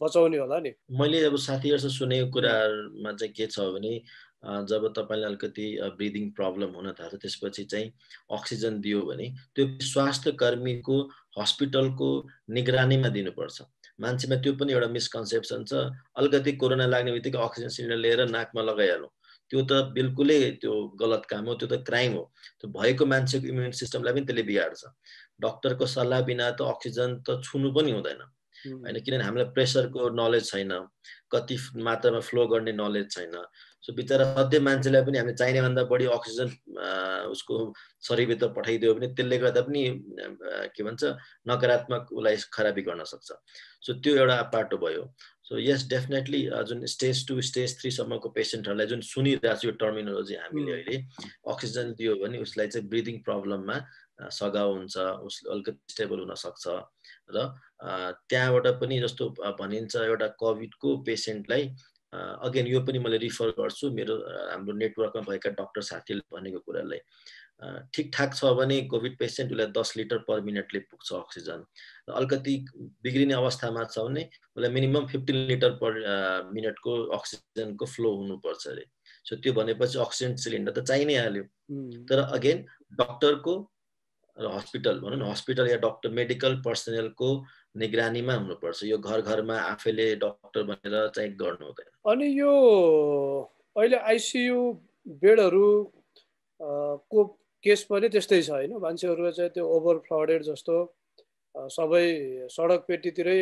बचाउने 0.00 0.38
होला 0.38 0.58
नि। 0.64 0.72
मैले 0.98 1.22
अब 1.28 1.36
साथीहरूसँग 1.44 1.94
सुनेको 1.98 2.30
कुराहरूमा 2.34 3.12
चाहिँ 3.20 3.32
के 3.36 3.46
छ 3.46 3.68
भने 3.76 3.92
जब 4.42 4.86
तपाईँले 4.96 5.26
अलिकति 5.26 5.66
ब्रिदिङ 5.96 6.30
प्रब्लम 6.38 6.70
हुन 6.76 6.90
थाल्छ 7.00 7.14
त्यसपछि 7.22 7.64
चाहिँ 7.64 7.92
अक्सिजन 8.38 8.80
दियो 8.80 9.00
भने 9.08 9.28
त्यो 9.54 9.66
स्वास्थ्य 9.84 10.32
कर्मीको 10.42 10.96
हस्पिटलको 11.38 12.08
निगरानीमा 12.56 13.08
दिनुपर्छ। 13.16 13.62
मान्छेमा 14.00 14.36
त्यो 14.42 14.52
पनि 14.56 14.72
एउटा 14.72 14.88
मिसकन्सेप्सन 14.96 15.64
छ 15.64 15.72
अलिकति 16.16 16.52
कोरोना 16.56 16.86
लाग्ने 16.86 17.12
बित्तिकै 17.12 17.38
अक्सिजन 17.38 17.68
सिलिन्डर 17.68 18.00
लिएर 18.04 18.20
नाकमा 18.30 18.62
लगाइहालौँ। 18.62 19.12
त्यो 19.50 19.60
त 19.70 19.72
बिल्कुलै 19.92 20.40
त्यो 20.62 20.72
गलत 20.96 21.22
काम 21.30 21.44
हो 21.50 21.54
त्यो 21.60 21.68
त 21.68 21.84
क्राइम 21.86 22.12
हो। 22.16 22.24
त्यो 22.60 22.66
भएको 22.70 23.04
मान्छेको 23.12 23.46
इम्युन 23.52 23.72
सिस्टमलाई 23.76 24.12
पनि 24.14 24.24
त्यसले 24.26 24.42
बिगाड्छ 24.48 24.82
डक्टरको 25.44 25.86
सल्लाह 25.86 26.20
बिना 26.28 26.50
त 26.56 26.62
अक्सिजन 26.72 27.20
त 27.26 27.42
छुनु 27.44 27.68
पनि 27.76 27.92
हुँदैन। 27.92 28.22
होइन 28.64 28.96
किनभने 29.04 29.24
हामीलाई 29.24 29.48
प्रेसरको 29.56 30.08
नलेज 30.16 30.44
छैन 30.50 30.72
कति 31.32 31.56
मात्रामा 31.86 32.20
फ्लो 32.28 32.46
गर्ने 32.46 32.72
नलेज 32.72 33.06
छैन। 33.10 33.34
सो 33.82 33.92
बिचरा 33.96 34.24
सधैँ 34.36 34.60
मान्छेलाई 34.60 35.02
पनि 35.08 35.18
हामीले 35.18 35.36
चाहिने 35.40 35.60
भन्दा 35.62 35.82
बढी 35.92 36.06
अक्सिजन 36.12 36.48
उसको 37.32 37.54
शरीरभित्र 38.08 38.48
पठाइदियो 38.56 38.94
भने 38.94 39.08
त्यसले 39.16 39.38
गर्दा 39.38 39.60
पनि 39.68 39.82
के 40.76 40.82
भन्छ 40.84 41.02
नकारात्मक 41.48 42.12
उसलाई 42.12 42.36
खराबी 42.52 42.82
गर्न 42.88 43.04
सक्छ। 43.12 43.28
सो 43.86 43.92
त्यो 44.04 44.16
एउटा 44.16 44.42
पाटो 44.52 44.76
भयो। 44.84 45.02
सो 45.48 45.58
यस 45.58 45.88
डेफिनेटली 45.88 46.42
जुन 46.68 46.84
स्टेज 46.86 47.26
टू 47.28 47.40
स्टेज 47.42 47.78
थ्रीसम्मको 47.80 48.28
पेसेन्टहरूलाई 48.36 48.86
जुन 48.86 49.00
सुनिरहेको 49.02 49.56
छ 49.56 49.64
यो 49.64 49.72
टर्मिनोलोजी 49.80 50.34
हामीले 50.42 50.72
अहिले 50.72 50.96
अक्सिजन 51.52 51.92
दियो 51.98 52.14
भने 52.22 52.38
उसलाई 52.46 52.68
चाहिँ 52.68 52.88
ब्रिदिङ 52.88 53.18
प्रब्लममा 53.26 53.76
सघाउ 54.20 54.72
हुन्छ 54.74 54.96
उसले 55.26 55.50
अलिकति 55.52 55.92
स्टेबल 55.92 56.18
हुनसक्छ 56.22 56.64
र 57.34 57.46
त्यहाँबाट 58.30 58.66
पनि 58.80 59.00
जस्तो 59.00 59.28
भनिन्छ 59.60 59.96
एउटा 59.96 60.28
कोभिडको 60.42 60.96
पेसेन्टलाई 61.08 61.64
अगेन 62.12 62.66
यो 62.66 62.80
पनि 62.86 62.98
मैले 62.98 63.18
रिफर 63.22 63.50
गर्छु 63.58 63.90
मेरो 63.94 64.14
हाम्रो 64.50 64.72
नेटवर्कमा 64.76 65.22
भएका 65.30 65.50
डक्टर 65.60 65.82
साथीले 65.82 66.22
भनेको 66.34 66.58
कुरालाई। 66.66 67.00
ठिकठाक 67.94 68.34
छ 68.34 68.50
भने 68.58 68.80
कोभिड 68.90 69.16
पेसेन्ट 69.18 69.52
उसलाई 69.52 69.66
दस 69.76 69.92
लिटर 69.96 70.18
पर 70.28 70.40
मिनटले 70.42 70.78
पुग्छ 70.90 71.12
अक्सिजन। 71.14 71.64
र 72.08 72.12
अलिकति 72.18 72.54
बिग्रिने 73.04 73.34
अवस्थामा 73.34 73.84
छ 73.84 73.98
भने 74.08 74.22
उसलाई 74.56 74.70
मिनिमम 74.74 75.06
फिफ्टिन 75.06 75.36
लिटर 75.50 75.70
पर 75.82 75.92
मिनटको 76.54 76.92
अक्सिजनको 77.18 77.86
फ्लो 77.86 78.14
हुनुपर्छ 78.16 78.66
अरे। 78.68 78.84
सो 79.24 79.36
त्यो 79.36 79.52
भनेपछि 79.52 79.98
अक्सिजन 80.00 80.36
सिलिन्डर 80.40 80.72
त 80.72 80.86
चाहि 80.88 81.04
नै 81.04 81.16
हाल्यो 81.20 81.44
तर 82.08 82.18
अगेन 82.32 82.64
डक्टरको 82.98 83.54
र 84.38 84.46
हस्पिटल 84.56 84.98
भनौँ 85.00 85.18
न 85.18 85.30
हस्पिटल 85.30 85.68
या 85.68 85.76
डक्टर 85.84 86.08
मेडिकल 86.16 86.54
पर्सनलको 86.64 87.28
निगरानीमा 87.76 88.34
हुनुपर्छ। 88.34 88.82
यो 88.84 88.98
घर 88.98 89.20
घरमा 89.20 89.56
आफैले 89.56 90.06
डक्टर 90.22 90.62
भनेर 90.70 91.08
चाहिँ 91.14 91.30
गर्नु 91.36 91.64
हुँदैन। 91.66 91.90
अनि 92.10 92.26
यो 92.40 92.52
अहिले 93.76 93.96
आइसियु 93.96 94.58
बेडहरू 95.22 95.68
को 96.60 97.24
केस 97.64 97.82
पनि 97.90 98.08
त्यस्तै 98.08 98.42
छ 98.42 98.50
होइन। 98.50 98.72
मान्छेहरू 98.82 99.30
चाहिँ 99.30 99.50
त्यो 99.54 99.64
ओभर 99.76 99.98
फ्लडेड 100.08 100.42
जस्तो 100.50 100.76
सबै 101.54 102.06
सडक 102.50 102.84
पेटीतिरै 102.88 103.40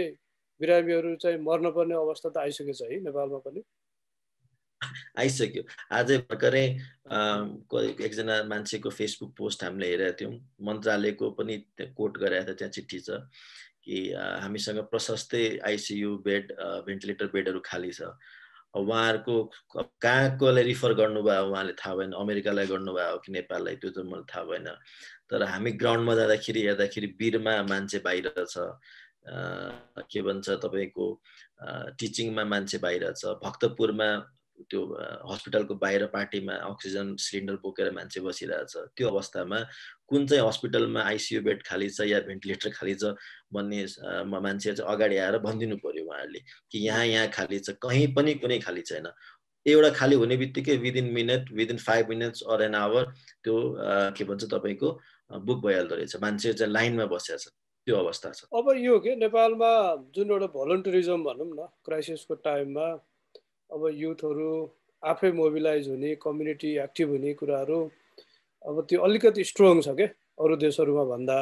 बिरामीहरू 0.61 1.15
चाहिँ 1.23 1.39
मर्नुपर्ने 1.39 1.95
अवस्था 1.95 2.29
त 2.29 2.37
आइसकेको 2.45 2.73
छ 2.73 2.83
है 2.91 3.01
नेपालमा 3.09 3.39
पनि। 3.47 3.63
आइसक्यो। 5.19 5.63
आजै 5.93 6.17
भर्खरै 6.31 6.67
एकजना 8.07 8.35
मान्छेको 8.51 8.91
फेसबुक 8.91 9.31
पोस्ट 9.39 9.65
हामीले 9.65 9.87
हेरेका 9.91 10.17
थियौँ। 10.21 10.35
मन्त्रालयको 10.67 11.31
पनि 11.39 11.55
कोट 11.99 12.13
गरेका 12.19 12.45
थियो 12.47 12.55
त्यहाँ 12.59 12.73
चिठी 12.77 12.99
छ। 13.07 13.11
कि 13.89 13.99
हामीसँग 14.45 14.79
प्रशस्तै 14.93 15.45
आइसियु 15.65 16.17
बेड 16.21 16.53
भेन्टिलेटर 16.85 17.27
बेडहरू 17.33 17.61
खाली 17.65 17.93
छ। 17.93 18.13
उहाँहरूको 18.77 19.35
कहाँ 20.05 20.37
कसलाई 20.37 20.63
रिफर 20.63 20.93
गर्नुभयो 20.95 21.45
उहाँले 21.51 21.73
थाहा 21.81 21.95
भएन 21.97 22.13
अमेरिकालाई 22.21 22.67
गर्नुभयो 22.69 23.17
कि 23.25 23.33
नेपाललाई 23.33 23.77
त्यो 23.81 23.91
त 23.97 24.05
मलाई 24.05 24.29
थाहा 24.29 24.45
भएन। 24.45 24.69
तर 25.33 25.43
हामी 25.43 25.71
ग्राउन्डमा 25.81 26.15
जाँदाखेरि 26.15 26.61
हेर्दाखेरि 26.69 27.09
वीरमा 27.21 27.55
मान्छे 27.65 27.99
बाहिर 28.05 28.29
छ। 28.45 28.69
के 30.13 30.21
भन्छ 30.23 30.47
तपाईँको 30.65 31.07
टिचिङमा 31.99 32.45
मान्छे 32.45 32.79
बाहिर 32.85 33.13
छ। 33.17 33.41
भक्तपुरमा 33.41 34.09
त्यो 34.71 34.81
हस्पिटलको 35.31 35.75
बाहिर 35.85 36.07
पार्टीमा 36.15 36.55
अक्सिजन 36.69 37.15
सिलिन्डर 37.17 37.57
बोकेर 37.63 37.91
मान्छे 37.95 38.21
बसिरहेछ। 38.21 38.75
त्यो 38.97 39.09
अवस्थामा 39.09 39.59
कुन 40.09 40.27
चाहिँ 40.27 40.47
हस्पिटलमा 40.47 41.01
आइसियु 41.03 41.43
बेड 41.43 41.63
खाली 41.63 41.89
छ 41.91 42.09
या 42.11 42.21
भेन्टिलेटर 42.27 42.71
खाली 42.75 42.95
छ 42.95 43.15
भन्ने 43.53 43.85
मान्छे 44.27 44.75
चाहिँ 44.75 44.91
अगाडि 44.93 45.17
आएर 45.17 45.39
भनिदिनु 45.47 45.77
पर्यो 45.85 46.05
उहाँहरूले 46.05 46.41
कि 46.71 46.79
यहाँ 46.87 47.05
यहाँ 47.07 47.29
खाली 47.31 47.59
छ 47.59 47.77
कहीँ 47.83 48.07
पनि 48.15 48.35
कुनै 48.43 48.59
खाली 48.67 48.83
छैन। 48.83 49.07
एउटा 49.67 49.91
खाली 49.95 50.15
हुने 50.17 50.37
बित्तिकै 50.37 50.77
within 50.81 51.13
minute 51.13 51.51
within 51.53 51.79
five 51.79 52.09
minutes 52.09 52.43
or 52.49 52.63
an 52.63 52.75
hour 52.75 53.05
त्यो 53.45 53.55
के 54.17 54.25
भन्छ 54.25 54.45
तपाईँको 54.51 54.89
बुक 55.45 55.59
भइहाल्दो 55.65 55.95
रहेछ। 55.95 56.17
मान्छे 56.23 56.53
चाहिँ 56.53 56.73
लाइनमा 56.73 57.07
बसेको 57.13 57.39
छ 57.39 57.53
त्यो 57.87 57.97
अवस्था 57.97 58.31
छ। 58.33 58.45
अब 58.55 58.67
यो 58.79 58.99
के 59.01 59.15
नेपालमा 59.17 59.71
जुन 60.15 60.31
एउटा 60.31 60.47
भोलन्टरिजम 60.57 61.25
भनौँ 61.25 61.49
न 61.53 61.69
क्राइसिसको 61.85 62.35
टाइममा 62.47 62.87
अब 63.71 63.83
युथहरू 63.95 64.51
आफै 65.03 65.31
मोबिलाइज 65.39 65.89
हुने 65.89 66.15
कम्युनिटी 66.23 66.71
एक्टिभ 66.85 67.09
हुने 67.11 67.33
कुराहरू 67.41 67.81
अब 68.65 68.81
त्यो 68.89 69.01
अलिकति 69.09 69.45
स्ट्रङ 69.45 69.81
छ 69.81 69.95
क्या 69.99 70.09
अरू 70.45 70.57
देशहरूमा 70.63 71.05
भन्दा। 71.11 71.39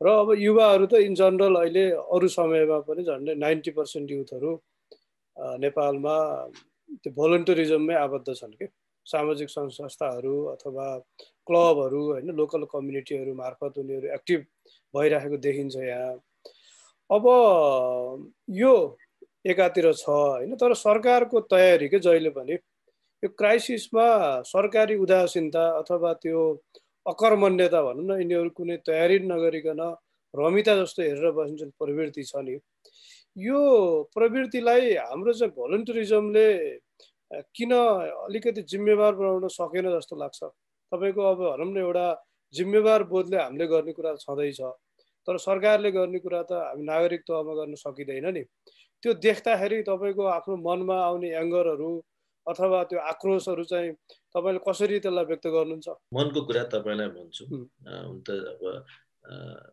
र 0.00 0.06
अब 0.18 0.28
युवाहरू 0.38 0.86
त 0.86 1.00
इन 1.06 1.14
जनरल 1.14 1.54
अहिले 1.56 1.84
अरू 2.16 2.28
समयमा 2.36 2.78
पनि 2.86 3.02
झन्डै 3.04 3.34
नाइन्टी 3.38 3.70
पर्सेन्ट 3.78 4.10
युथहरू 4.10 4.52
नेपालमा 5.64 6.16
त्यो 7.02 7.12
भोलन्टरिजममै 7.18 7.94
आबद्ध 7.96 8.28
छन् 8.34 8.56
कि। 8.58 8.66
सामाजिक 9.06 9.48
संस्थाहरू 9.50 10.34
अथवा 10.46 10.86
क्लबहरू 11.46 12.02
होइन 12.08 12.28
लोकल 12.40 12.64
कम्युनिटीहरू 12.72 13.34
मार्फत 13.34 13.78
उनीहरू 13.78 14.08
एक्टिभ 14.14 14.40
भइराखेको 14.94 15.36
देखिन्छ 15.46 15.76
यहाँ। 15.76 16.14
अब 17.10 17.24
यो 18.58 18.74
एकातिर 19.44 19.92
छ 19.92 20.08
होइन? 20.08 20.54
तर 20.56 20.74
सरकारको 20.74 21.40
तयारी 21.50 21.88
के 21.88 21.98
जहिले 21.98 22.30
पनि 22.30 22.54
यो 23.22 23.28
क्राइसिसमा 23.38 24.06
सरकारी 24.46 24.96
उदासीनता 24.98 25.64
अथवा 25.78 26.12
त्यो 26.22 26.40
अकर्मण्यता 27.06 27.82
भनौँ 27.82 28.04
न 28.06 28.20
यिनीहरू 28.20 28.50
कुनै 28.56 28.76
तयारी 28.86 29.18
नगरिकन 29.26 29.80
रमिता 30.34 30.74
जस्तो 30.76 31.02
हेरेर 31.02 31.30
बसिन्छ 31.36 31.62
प्रवृत्ति 31.78 32.22
छ 32.24 32.36
नि। 32.46 32.58
यो 33.36 33.58
प्रवृत्तिलाई 34.14 34.94
हाम्रो 34.96 35.32
चाहिँ 35.32 35.52
भोलिन्टरिजमले 35.54 36.46
किन 37.56 37.72
अलिकति 37.72 38.62
जिम्मेवार 38.68 39.12
बनाउन 39.14 39.48
सकेन 39.48 39.90
जस्तो 39.96 40.16
लाग्छ? 40.16 40.40
तपाईँको 40.92 41.22
अब 41.22 41.38
भनौँ 41.42 41.72
न 41.72 41.76
एउटा 41.78 42.06
जिम्मेवार 42.54 43.02
बोधले 43.10 43.36
हामीले 43.36 43.66
गर्ने 43.66 43.92
कुरा 43.92 44.14
छँदैछ। 44.20 44.60
तर 45.28 45.38
सरकारले 45.38 45.90
गर्ने 45.92 46.18
कुरा 46.18 46.42
त 46.42 46.52
हामी 46.52 46.84
नागरिक 46.84 47.20
तहमा 47.24 47.54
गर्न 47.54 47.74
सकिँदैन 47.80 48.26
नि। 48.34 48.42
त्यो 49.02 49.12
देख्दाखेरि 49.26 49.82
तपाईँको 49.90 50.22
आफ्नो 50.38 50.56
मनमा 50.66 50.96
आउने 51.04 51.28
एङ्गरहरू 51.42 51.90
अथवा 52.46 52.78
त्यो 52.90 52.98
आक्रोशहरू 53.12 53.64
चाहिँ 53.70 53.90
तपाईँले 54.34 54.60
कसरी 54.66 54.98
त्यसलाई 55.02 55.24
व्यक्त 55.30 55.46
गर्नुहुन्छ? 55.46 55.88
मनको 56.14 56.40
कुरा 56.46 56.62
तपाईँलाई 56.74 57.08
भन्छु। 57.16 57.44
हुन 57.46 58.18
त 58.26 58.28
अब 58.52 58.62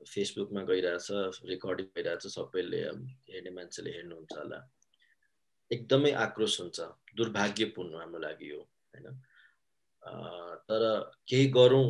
फेसबुकमा 0.10 0.62
गइरहेछ 0.70 1.08
रेकर्डिङ 1.52 1.88
भइरहेछ 1.96 2.24
सबैले 2.34 2.82
हेर्ने 3.30 3.52
मान्छेले 3.58 3.90
हेर्नुहुन्छ 3.98 4.34
होला। 4.38 4.60
एकदमै 5.72 6.12
आक्रोश 6.26 6.54
हुन्छ 6.62 6.80
दुर्भाग्यपूर्ण 7.18 7.94
हाम्रो 8.02 8.20
लागि 8.26 8.50
यो 8.50 8.60
होइन? 8.62 9.08
तर 10.70 10.82
केही 11.30 11.46
गरौँ 11.58 11.88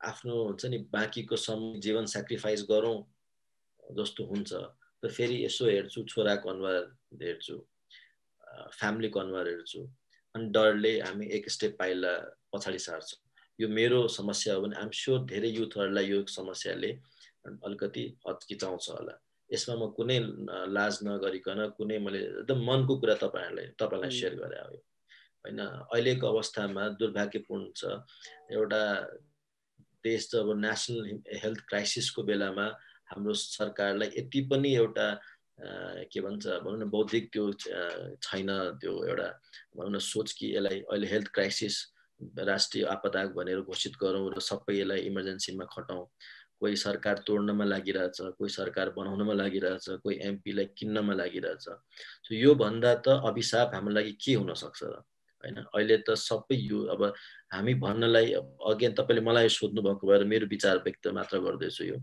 आफ्नो 0.00 0.34
हुन्छ 0.44 0.62
नि 0.72 0.78
बाँकीको 0.92 1.36
समय 1.36 1.80
जीवन 1.84 2.04
सेक्रिफाइस 2.16 2.64
गरौँ 2.70 2.96
जस्तो 4.00 4.24
हुन्छ। 4.32 4.52
र 5.02 5.08
फेरि 5.10 5.44
यसो 5.44 5.64
हेर्छु 5.66 6.02
छोराको 6.12 6.50
अनुहार 6.50 6.84
हेर्छु 7.22 7.56
फ्यामिलीको 8.78 9.20
अनुहार 9.20 9.48
हेर्छु 9.48 9.80
अनि 10.34 10.46
डरले 10.54 10.92
हामी 11.00 11.26
एक 11.36 11.50
स्टेप 11.50 11.76
पाइला 11.78 12.12
पछाडि 12.52 12.78
सार्छौँ। 12.78 13.20
यो 13.58 13.68
मेरो 13.68 14.06
समस्या 14.08 14.54
हो 14.54 14.60
भने 14.62 14.76
आइम 14.76 14.90
स्योर 15.00 15.24
धेरै 15.32 15.48
युथहरूलाई 15.48 16.06
यो 16.06 16.24
समस्याले 16.28 16.90
अलिकति 17.66 18.04
हच्किचाउँछ 18.28 18.88
होला। 18.90 19.14
यसमा 19.50 19.74
म 19.76 19.90
कुनै 19.96 20.18
लाज 20.76 20.98
नगरिकन 21.04 21.60
कुनै 21.76 21.98
मैले 22.04 22.20
एकदम 22.40 22.58
मनको 22.68 22.96
कुरा 23.00 23.14
तपाईँहरूलाई 23.20 23.66
तपाईँलाई 23.76 24.10
सेयर 24.10 24.34
गरे 24.40 24.60
हो 24.60 24.78
होइन 25.44 25.58
अहिलेको 25.58 26.26
अवस्थामा 26.26 26.88
दुर्भाग्यपूर्ण 27.00 27.64
छ। 27.76 27.82
एउटा 28.54 28.82
देश 30.04 30.30
जब 30.32 30.48
नेसनल 30.58 31.04
हेल्थ 31.42 31.60
क्राइसिसको 31.68 32.22
बेलामा 32.30 32.66
हाम्रो 33.12 33.34
सरकारलाई 33.34 34.10
यति 34.18 34.40
पनि 34.50 34.74
एउटा 34.74 35.08
के 36.12 36.20
भन्छ 36.20 36.46
भनौँ 36.64 36.78
न 36.80 36.88
बौद्धिक 36.90 37.32
त्यो 37.32 37.44
छैन 38.24 38.48
त्यो 38.80 38.92
एउटा 39.08 39.28
भनौँ 39.76 39.92
न 39.92 39.98
सोच 39.98 40.32
कि 40.32 40.54
यसलाई 40.56 40.80
अहिले 40.90 41.06
हेल्थ 41.06 41.28
क्राइसिस 41.34 41.76
राष्ट्रिय 42.38 42.84
आपदा 42.94 43.24
भनेर 43.36 43.60
घोषित 43.60 43.92
गरौँ 44.02 44.30
र 44.34 44.40
सबै 44.40 44.78
यसलाई 44.80 45.00
इमर्जेन्सीमा 45.10 45.64
खटाउँ। 45.74 46.06
कोही 46.62 46.76
सरकार 46.76 47.18
तोड्नमा 47.26 47.64
लागिरहेछ 47.64 48.18
कोही 48.38 48.50
सरकार 48.50 48.90
बनाउनमा 48.96 49.34
लागिरहेछ 49.34 49.86
कोही 50.02 50.16
एमपीलाई 50.22 50.66
किन्नमा 50.78 51.14
लागिरहेछ। 51.14 51.64
सो 52.26 52.34
योभन्दा 52.34 52.94
त 53.02 53.18
अभिशाप 53.26 53.74
हाम्रो 53.74 53.94
लागि 53.94 54.12
के 54.22 54.34
हुनसक्छ 54.34 54.82
र? 54.82 55.02
होइन? 55.42 55.56
अहिले 55.74 55.96
त 56.06 56.14
सबै 56.14 56.54
यो 56.54 56.78
अब 56.94 57.02
हामी 57.52 57.74
भन्नलाई 57.82 58.32
अघि 58.70 58.88
तपाईँले 58.94 59.22
मलाई 59.26 59.48
सोध्नु 59.50 59.82
भएको 59.82 60.06
भएर 60.06 60.24
मेरो 60.24 60.46
विचार 60.54 60.76
व्यक्त 60.86 61.06
मात्र 61.18 61.38
गर्दैछु 61.42 61.84
यो। 61.84 61.98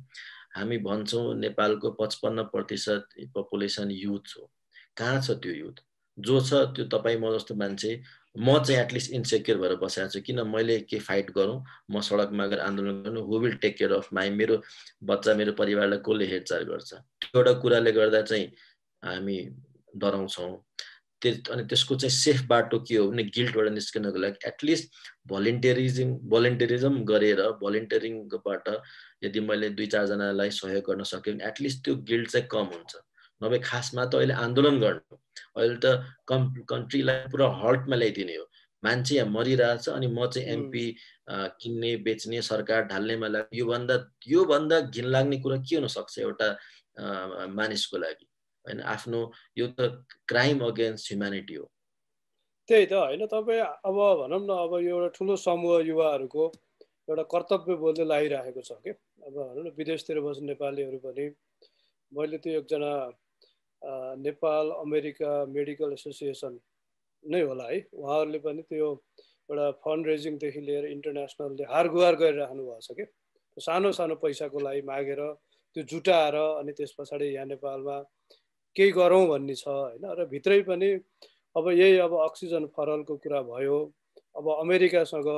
हामी 0.58 0.77
भन्छौँ 0.86 1.36
नेपालको 1.36 1.91
पचपन्न 2.00 2.44
प्रतिशत 2.53 3.08
पपुलेसन 3.36 3.91
युथ 3.91 4.34
हो। 4.38 4.50
कहाँ 4.98 5.22
छ 5.22 5.32
त्यो 5.41 5.53
युथ? 5.53 5.77
जो 6.18 6.39
छ 6.41 6.53
त्यो 6.75 6.86
तपाईँ 6.94 7.18
म 7.20 7.32
जस्तो 7.38 7.56
मान्छे 7.56 8.01
म 8.38 8.58
चाहिँ 8.63 8.82
एटलिस्ट 8.82 9.12
इन्सेक्योर 9.12 9.58
भएर 9.58 9.75
बसेको 9.82 10.10
छु। 10.10 10.20
किन 10.22 10.41
मैले 10.48 10.79
के 10.89 11.00
फाइट 11.00 11.32
गरौँ? 11.38 11.63
म 11.91 12.01
सडकमा 12.01 12.46
गएर 12.48 12.60
आन्दोलन 12.60 13.03
गर्नु 13.03 13.22
who 13.25 13.39
will 13.39 13.56
take 13.62 13.77
care 13.77 13.94
of 13.94 14.10
my 14.13 14.29
मेरो 14.29 14.62
बच्चा 15.03 15.34
मेरो 15.34 15.51
परिवारलाई 15.53 16.00
कसले 16.06 16.25
हेरचाह 16.27 16.60
गर्छ? 16.70 16.94
त्यो 16.94 17.39
एउटा 17.39 17.53
कुराले 17.62 17.91
गर्दा 17.91 18.22
चाहिँ 18.22 18.46
हामी 19.03 19.38
डराउँछौँ। 19.98 20.51
त्यस 21.21 21.49
अनि 21.51 21.63
त्यसको 21.71 21.95
चाहिँ 22.01 22.15
सेफ 22.15 22.41
बाटो 22.49 22.79
के 22.88 22.95
हो 22.95 23.09
भने 23.11 23.23
गिल्टबाट 23.35 23.67
निस्किनको 23.73 24.19
लागि 24.23 24.47
एटलिस्ट 24.47 24.85
भलिन्टियरिजम 25.31 26.13
भलिन्टियरिजम 26.33 27.03
गरेर 27.11 27.41
भलिन्टियरिङबाट 27.63 28.69
यदि 29.23 29.39
मैले 29.49 29.69
दुई 29.77 29.88
चारजनालाई 29.95 30.49
सहयोग 30.59 30.83
गर्न 30.89 31.03
सक्यो 31.11 31.33
भने 31.33 31.47
एटलिस्ट 31.47 31.83
त्यो 31.85 31.95
गिल्ट 32.11 32.29
चाहिँ 32.31 32.47
कम 32.51 32.65
हुन्छ। 32.75 32.95
नभए 33.41 33.59
खासमा 33.63 34.05
त 34.05 34.15
अहिले 34.15 34.33
आन्दोलन 34.45 34.79
गर्नु। 34.79 35.15
अहिले 35.57 35.77
त 35.83 35.88
कम् 36.27 36.47
कन्ट्रीलाई 36.71 37.27
पुरा 37.31 37.47
हल्टमा 37.61 37.95
ल्याइदिने 37.95 38.35
हो। 38.35 38.45
मान्छे 38.83 39.15
यहाँ 39.15 39.29
मरिरहेछ 39.29 39.89
अनि 39.89 40.07
म 40.07 40.27
चाहिँ 40.33 40.47
एमपी 40.55 40.85
किन्ने 41.61 41.95
बेच्ने 42.07 42.41
सरकार 42.41 42.83
ढाल्नेमा 42.91 43.27
लाग्यो 43.27 43.59
योभन्दा 43.59 43.95
योभन्दा 44.27 44.79
घिनलाग्ने 44.95 45.38
कुरा 45.43 45.57
के 45.67 45.75
हुनसक्छ 45.75 46.19
एउटा 46.19 46.47
मानिसको 47.59 47.97
लागि? 47.97 48.25
होइन 48.65 48.79
आफ्नो 48.93 49.19
यो 49.57 49.67
त 49.67 50.05
क्राइम 50.29 50.63
अगेन्स्ट 50.67 51.11
ह्युम्यानिटी 51.11 51.55
हो। 51.55 51.65
त्यही 52.69 52.85
त 52.85 52.93
होइन 52.93 53.25
तपाईँ 53.25 53.61
अब 53.89 53.97
भनौँ 54.21 54.39
न 54.39 54.51
अब 54.65 54.73
यो 54.85 54.95
एउटा 54.95 55.09
ठुलो 55.17 55.35
समूह 55.45 55.79
युवाहरूको 55.87 56.45
एउटा 57.09 57.23
कर्तव्य 57.33 57.75
बोल्दै 57.83 58.05
लागिरहेको 58.05 58.61
छ 58.61 58.71
कि? 58.83 58.91
अब 59.25 59.33
भनौँ 59.33 59.63
न 59.65 59.73
विदेशतिर 59.77 60.19
बस्ने 60.21 60.47
नेपालीहरू 60.53 60.99
पनि 61.05 61.25
मैले 62.11 62.37
त्यो 62.43 62.59
एकजना 62.61 62.91
नेपाल 64.21 64.69
अमेरिका 64.83 65.31
मेडिकल 65.55 65.93
एसोसिएसन 65.93 66.59
नै 67.23 67.41
होला 67.41 67.65
है 67.71 67.79
उहाँहरूले 67.95 68.39
पनि 68.45 68.61
त्यो 68.69 68.87
एउटा 69.49 69.65
फन्ड 69.83 70.07
रेजिङदेखि 70.07 70.61
लिएर 70.67 70.85
इन्टरनेसनलले 70.95 71.63
हार 71.73 71.87
गुहार 71.95 72.15
गरिराख्नु 72.21 72.63
भएको 72.69 72.81
छ 72.85 72.97
कि? 72.99 73.05
सानो 73.57 73.91
सानो 73.91 74.15
पैसाको 74.23 74.59
लागि 74.59 74.81
मागेर 74.87 75.21
त्यो 75.75 75.83
जुटाएर 75.91 76.35
अनि 76.35 76.71
त्यस 76.77 76.91
पछाडि 76.99 77.25
यहाँ 77.33 77.45
नेपालमा 77.45 77.97
केही 78.79 78.91
गरौँ 78.95 79.25
भन्ने 79.27 79.55
छ 79.59 79.67
होइन? 79.67 80.05
र 80.17 80.25
भित्रै 80.31 80.62
पनि 80.71 80.89
अब 81.55 81.69
यही 81.75 81.98
अब 82.00 82.13
अक्सिजन 82.24 82.65
फरलको 82.71 83.15
कुरा 83.19 83.41
भयो। 83.51 83.77
अब 84.38 84.45
अमेरिकासँग 84.55 85.29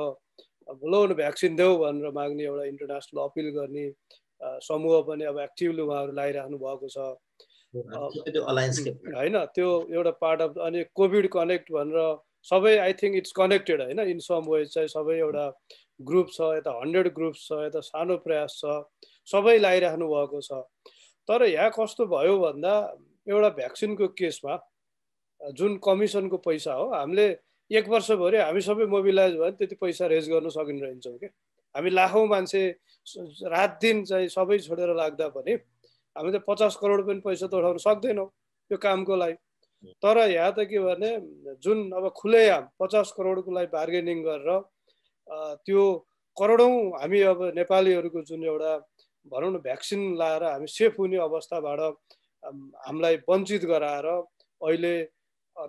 अब 0.70 0.80
न 0.84 1.14
भ्याक्सिन 1.18 1.56
देऊ 1.56 1.76
भनेर 1.78 2.10
माग्ने 2.14 2.44
एउटा 2.44 2.64
इन्टरनेसनल 2.64 3.22
अपिल 3.22 3.48
गर्ने 3.58 3.86
समूह 4.62 5.00
पनि 5.08 5.24
अब 5.24 5.38
एक्टिभली 5.38 5.82
उहाँहरू 5.82 6.12
लगाइराख्नु 6.12 6.58
भएको 6.58 6.88
छ। 6.88 6.98
होइन 7.74 9.36
त्यो 9.54 9.68
एउटा 9.90 10.10
पार्ट 10.22 10.40
अफ 10.42 10.58
अनि 10.66 10.84
कोभिड 10.94 11.28
कनेक्ट 11.34 11.72
भनेर 11.72 11.98
सबै 12.46 12.76
आई 12.78 12.92
थिङ्क 13.00 13.16
इट्स 13.16 13.32
कनेक्टेड 13.32 13.80
होइन? 13.82 14.00
इन 14.12 14.18
सम 14.18 14.42
वे 14.50 14.64
चाहिँ 14.66 14.88
सबै 14.88 15.16
एउटा 15.18 15.46
ग्रुप 16.00 16.28
छ 16.30 16.40
यता 16.58 16.70
हन्ड्रेड 16.78 17.08
ग्रुप 17.14 17.34
छ 17.38 17.58
यता 17.66 17.80
सानो 17.88 18.16
प्रयास 18.26 18.58
छ 18.60 18.82
सबै 19.28 19.56
लगाइराख्नु 19.58 20.06
भएको 20.14 20.40
छ। 20.42 20.62
तर 21.28 21.46
यहाँ 21.48 21.70
कस्तो 21.74 22.06
भयो 22.06 22.38
भन्दा 22.38 22.74
एउटा 23.26 23.48
भ्याक्सिनको 23.58 24.08
केसमा 24.18 24.58
जुन 25.40 25.76
कमिसनको 25.84 26.36
पैसा 26.46 26.72
हो 26.74 26.86
हामीले 26.92 27.26
एक 27.70 27.88
वर्षभरि 27.88 28.38
हामी 28.38 28.60
सबै 28.60 28.86
मोबिलाइज 28.94 29.34
भयो 29.36 29.50
त्यति 29.58 29.76
पैसा 29.80 30.06
रेज 30.12 30.28
गर्न 30.30 30.48
सकिने 30.56 30.80
रहन्छौँ 30.86 31.16
क्या 31.18 31.30
हामी 31.74 31.90
लाखौँ 31.90 32.26
मान्छे 32.28 32.62
रात 33.54 33.78
दिन 33.82 34.04
चाहिँ 34.04 34.28
सबै 34.28 34.58
छोडेर 34.66 34.94
लाग्दा 34.96 35.28
पनि 35.36 35.52
हामी 36.16 36.30
त 36.32 36.42
पचास 36.48 36.76
करोड 36.82 37.06
पनि 37.06 37.20
पैसा 37.26 37.46
त 37.46 37.54
उठाउन 37.54 37.78
सक्दैनौँ 37.86 38.28
त्यो 38.70 38.78
कामको 38.78 39.16
लागि। 39.16 39.36
तर 40.02 40.18
यहाँ 40.30 40.52
त 40.52 40.66
के 40.70 40.78
भने 40.78 41.10
जुन 41.64 41.78
अब 41.92 42.08
खुलेआम 42.16 42.68
पचास 42.80 43.12
करोडको 43.16 43.50
लागि 43.50 43.70
बार्गेनिङ 43.72 44.22
गरेर 44.22 44.48
त्यो 45.66 45.82
करोडौँ 46.36 46.74
हामी 47.00 47.20
अब 47.30 47.40
नेपालीहरूको 47.56 48.22
जुन 48.28 48.44
एउटा 48.44 48.72
भनौँ 49.26 49.50
न 49.52 49.56
भ्याक्सिन 49.64 50.02
लाएर 50.18 50.42
हामी 50.44 50.66
सेफ 50.68 50.98
हुने 50.98 51.16
अवस्थाबाट 51.26 51.80
हामीलाई 52.44 53.16
वञ्चित 53.28 53.64
गराएर 53.66 54.06
अहिले 54.06 54.94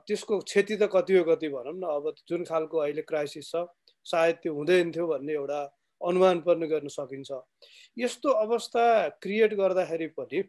त्यसको 0.08 0.40
क्षति 0.40 0.76
त 0.78 0.90
कति 0.94 1.18
हो 1.18 1.24
कति 1.26 1.48
भनौँ 1.50 1.74
न 1.76 1.84
अब 1.92 2.14
जुन 2.30 2.44
खालको 2.46 2.78
अहिले 2.78 3.02
क्राइसिस 3.04 3.52
छ 3.52 3.66
सायद 4.06 4.36
त्यो 4.44 4.54
हुँदैन 4.54 4.92
थियो 4.92 5.08
भन्ने 5.08 5.34
एउटा 5.34 5.62
अनुमान 6.02 6.40
पनि 6.48 6.68
गर्न 6.68 6.88
सकिन्छ। 6.88 7.32
यस्तो 7.98 8.30
अवस्था 8.44 8.84
क्रिएट 9.24 9.54
गर्दाखेरि 9.56 10.08
पनि 10.20 10.44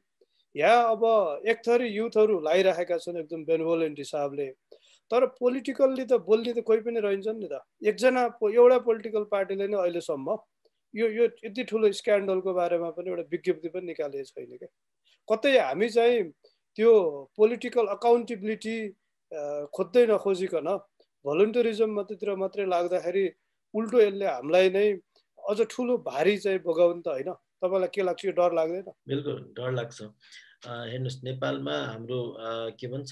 यहाँ 0.54 0.90
अब 0.90 1.02
एक 1.48 1.60
थरी 1.66 1.88
युथहरू 1.88 2.40
लगाइराखेका 2.40 2.98
छन् 2.98 3.18
एकदम 3.18 3.44
बेनभोलेन्ट 3.44 3.98
हिसाबले 3.98 4.46
तर 5.10 5.26
पोलिटिकल्ली 5.38 6.04
त 6.04 6.18
बोल्ने 6.26 6.52
त 6.52 6.62
कोही 6.66 6.80
पनि 6.86 7.00
रहन्छन् 7.06 7.38
नि 7.38 7.48
त। 7.52 7.60
एकजना 7.90 8.22
एउटा 8.42 8.78
पोलिटिकल 8.88 9.24
पार्टीले 9.30 9.66
नै 9.68 9.78
अहिलेसम्म 9.78 10.36
यो 10.94 11.06
यो 11.10 11.24
यति 11.44 11.64
ठुलो 11.70 11.90
स्क्यान्डलको 12.00 12.54
बारेमा 12.54 12.90
पनि 12.98 13.10
एउटा 13.10 13.24
विज्ञप्ति 13.30 13.68
पनि 13.68 13.86
निकालेको 13.86 14.30
छैन 14.30 14.56
क्या 14.56 14.70
कतै 15.28 15.52
हामी 15.58 15.88
चाहिँ 15.96 16.22
त्यो 16.78 16.92
पोलिटिकल 17.36 17.86
अकाउन्टेबिलिटी 17.96 18.76
खोज्दै 19.76 20.04
नखोजिकन 20.10 20.68
भलन्टरिजम 21.24 21.90
मात्रैतिर 21.98 22.34
मात्रै 22.42 22.64
लाग्दाखेरि 22.74 23.24
उल्टो 23.74 23.98
यसले 24.00 24.26
हामीलाई 24.26 24.68
नै 24.76 24.86
अझ 25.50 25.58
ठुलो 25.72 25.94
भारी 26.08 26.36
चाहिँ 26.44 26.58
भोगाउनु 26.66 27.02
त 27.04 27.08
होइन। 27.14 27.30
तपाईँलाई 27.64 27.90
के 27.94 28.02
लाग्छ 28.04 28.24
यो 28.24 28.32
डर 28.38 28.52
लाग्दैन? 28.58 28.86
बिल्कुल 29.08 29.36
डर 29.56 29.70
लाग्छ। 29.78 29.98
हेर्नुहोस् 30.92 31.24
नेपालमा 31.24 31.76
हाम्रो 31.92 32.20
के 32.78 32.86
भन्छ 32.92 33.10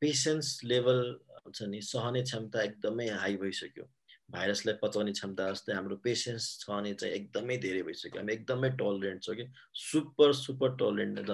पेसेन्स 0.00 0.48
लेभल 0.70 1.00
हुन्छ 1.44 1.58
नि 1.72 1.80
सहने 1.90 2.22
क्षमता 2.28 2.58
एकदमै 2.68 3.08
हाई 3.22 3.36
भइसक्यो। 3.42 3.84
भाइरसलाई 4.32 4.74
पचाउने 4.82 5.12
क्षमता 5.12 5.50
जस्तै 5.52 5.72
हाम्रो 5.76 5.96
पेसेन्स 6.04 6.44
छ 6.60 6.70
भने 6.70 6.92
चाहिँ 7.00 7.14
एकदमै 7.14 7.56
धेरै 7.64 7.82
भइसक्यो। 7.88 8.20
हामी 8.20 8.32
एकदमै 8.32 8.70
टलरेन्ट 8.80 9.22
छौँ 9.22 9.36
कि? 9.36 9.44
सुपर 9.86 10.32
सुपर 10.42 10.76
टलरेन्ट 10.82 11.16
त 11.28 11.30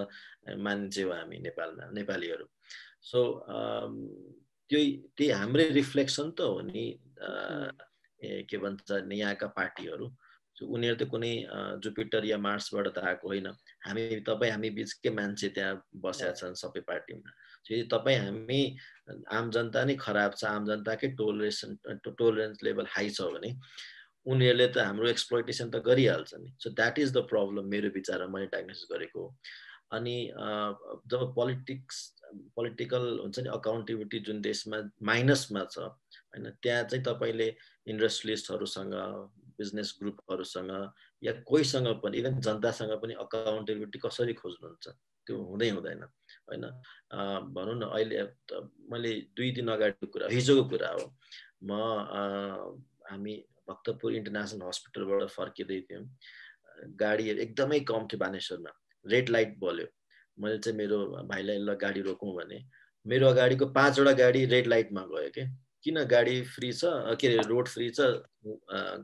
मान्छे 0.66 1.02
हो 1.02 1.12
हामी 1.12 1.38
नेपालमा 1.46 1.90
नेपालीहरू। 1.98 2.46
सो 3.10 3.18
त्यही 4.70 4.86
त्यही 5.16 5.30
हाम्रै 5.40 5.68
रिफ्लेक्सन 5.80 6.30
त 6.30 6.40
हो 6.40 6.60
नि 6.70 6.86
के 8.50 8.56
भन्छ 8.58 8.90
यहाँका 9.12 9.46
पार्टीहरू। 9.58 10.06
उनीहरू 10.66 10.96
त 10.98 11.08
कुनै 11.10 11.32
जुपिटर 11.84 12.24
या 12.24 12.38
मार्सबाट 12.38 12.86
त 12.88 12.98
आएको 12.98 13.28
होइन। 13.28 13.46
हामी 13.86 14.02
तपाईँ 14.26 14.52
हामी 14.52 14.70
बिचकै 14.78 15.10
मान्छे 15.18 15.48
त्यहाँ 15.54 15.74
बसेका 16.02 16.32
छन् 16.40 16.58
सबै 16.62 16.80
पार्टीमा। 16.90 17.30
यदि 17.70 17.84
तपाईँ 17.92 18.18
हामी 18.18 18.60
आम 19.38 19.50
जनता 19.54 19.84
नै 19.84 19.94
खराब 20.00 20.32
छ 20.34 20.44
आम 20.50 20.66
जनताकै 20.66 21.08
टोलरेसन 21.20 21.78
टोलरेन्स 22.04 22.62
लेभल 22.64 22.86
हाई 22.96 23.10
छ 23.10 23.30
भने 23.34 23.54
उनीहरूले 24.26 24.66
त 24.74 24.78
हाम्रो 24.88 25.08
एक्सप्लोइटेसन 25.08 25.70
त 25.70 25.76
गरिहाल्छ 25.86 26.34
नि। 26.34 26.50
So 26.58 26.70
that 26.74 26.98
is 26.98 27.12
the 27.12 27.18
problem 27.30 27.64
मेरो 27.74 27.88
विचारमा 27.94 28.32
मैले 28.34 28.46
डायग्नोसिस 28.52 28.88
गरेको 28.92 29.22
अनि 29.96 30.16
जब 31.12 31.20
पोलिटिक्स 31.34 31.96
पोलिटिकल 32.56 33.04
हुन्छ 33.24 33.38
नि 33.40 33.48
अकाउन्टेबिलिटी 33.56 34.18
जुन 34.26 34.40
देशमा 34.44 34.78
माइनसमा 35.10 35.64
छ 35.72 35.78
होइन 35.78 36.50
त्यहाँ 36.62 36.82
चाहिँ 36.90 37.04
तपाईँले 37.04 37.48
इन्डस्ट्रियलिस्टहरूसँग 37.86 38.92
बिजनेस 39.58 39.94
ग्रुपहरूसँग 40.00 40.70
या 41.22 41.32
कोहीसँग 41.48 41.88
पनि 42.02 42.18
इभन 42.18 42.40
जनतासँग 42.46 42.92
पनि 43.02 43.14
अकाउन्टेबिलिटी 43.24 43.98
कसरी 44.06 44.34
खोज्नुहुन्छ? 44.40 44.86
त्यो 45.26 45.36
हुँदै 45.50 45.68
हुँदैन 45.70 46.02
होइन? 46.48 46.64
भनौँ 47.54 47.76
न 47.76 47.82
अहिले 47.92 48.22
मैले 48.90 49.12
दुई 49.36 49.50
दिन 49.58 49.68
अगाडिको 49.76 50.06
कुरा 50.12 50.26
हिजोको 50.32 50.64
कुरा 50.70 50.90
हो। 50.96 51.04
म 51.68 51.70
हामी 53.10 53.34
भक्तपुर 53.68 54.14
इन्टरनेसनल 54.14 54.66
हस्पिटलबाट 54.68 55.28
फर्किँदै 55.28 55.80
थियौँ। 55.90 56.04
गाडीहरू 57.02 57.38
एकदमै 57.44 57.80
कम 57.90 58.06
थियो 58.08 58.18
बानेश्वरमा। 58.18 58.72
रेड 59.04 59.28
लाइट 59.28 59.58
बल्यो। 59.60 59.86
मैले 60.38 60.58
चाहिँ 60.64 60.76
मेरो 60.78 60.98
भाइलाई 61.28 61.76
गाडी 61.82 62.00
रोकौँ 62.08 62.34
भने। 62.36 62.58
मेरो 63.06 63.26
अगाडिको 63.28 63.66
पाँचवटा 63.74 64.12
गाडी 64.12 64.44
रेड 64.52 64.66
लाइटमा 64.66 65.02
गयो 65.12 65.30
क्या 65.34 65.46
किन 65.84 66.04
गाडी 66.04 66.42
फ्री 66.54 66.72
छ? 66.72 66.84
के 67.20 67.26
अरे 67.28 67.48
रोड 67.48 67.68
फ्री 67.68 67.90
छ? 67.90 68.00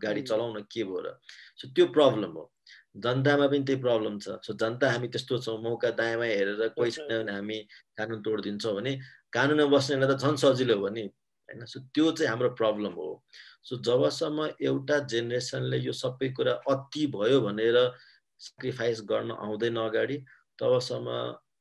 गाडी 0.03 0.23
चलाउन 0.23 0.63
के 0.73 0.85
भयो 0.85 1.01
र? 1.01 1.19
सो 1.59 1.69
त्यो 1.75 1.87
प्रब्लम 1.97 2.31
हो। 2.39 2.51
जनतामा 2.97 3.47
पनि 3.51 3.63
त्यही 3.67 3.81
प्रब्लम 3.83 4.19
छ। 4.19 4.39
सो 4.47 4.55
जनता 4.55 4.91
हामी 4.91 5.09
त्यस्तो 5.11 5.39
छौँ 5.45 5.59
मौका 5.63 5.91
दायाँमा 5.99 6.25
हेरेर 6.25 6.69
कोही 6.79 6.91
छैन 6.91 7.11
भने 7.11 7.33
हामी 7.33 7.59
कानुन 7.99 8.23
तोडिदिन्छौँ 8.23 8.75
भने 8.75 8.93
कानुनमा 9.35 9.67
बस्नेलाई 9.75 10.09
त 10.15 10.19
झन् 10.23 10.39
सजिलो 10.43 10.79
हो 10.79 10.89
नि। 10.95 11.05
होइन? 11.49 11.65
सो 11.67 11.81
त्यो 11.95 12.11
चाहिँ 12.13 12.31
हाम्रो 12.31 12.51
प्रब्लम 12.55 12.93
हो। 12.95 13.09
सो 13.67 13.77
जबसम्म 13.83 14.39
एउटा 14.63 14.99
जेनेरेसनले 15.11 15.79
यो 15.87 15.93
सबै 15.93 16.29
कुरा 16.39 16.53
अति 16.71 17.07
भयो 17.15 17.41
भनेर 17.47 17.77
सेक्रिफाइस 18.47 19.03
गर्न 19.11 19.31
आउँदैन 19.31 19.77
अगाडि 19.79 20.17
तबसम्म 20.59 21.09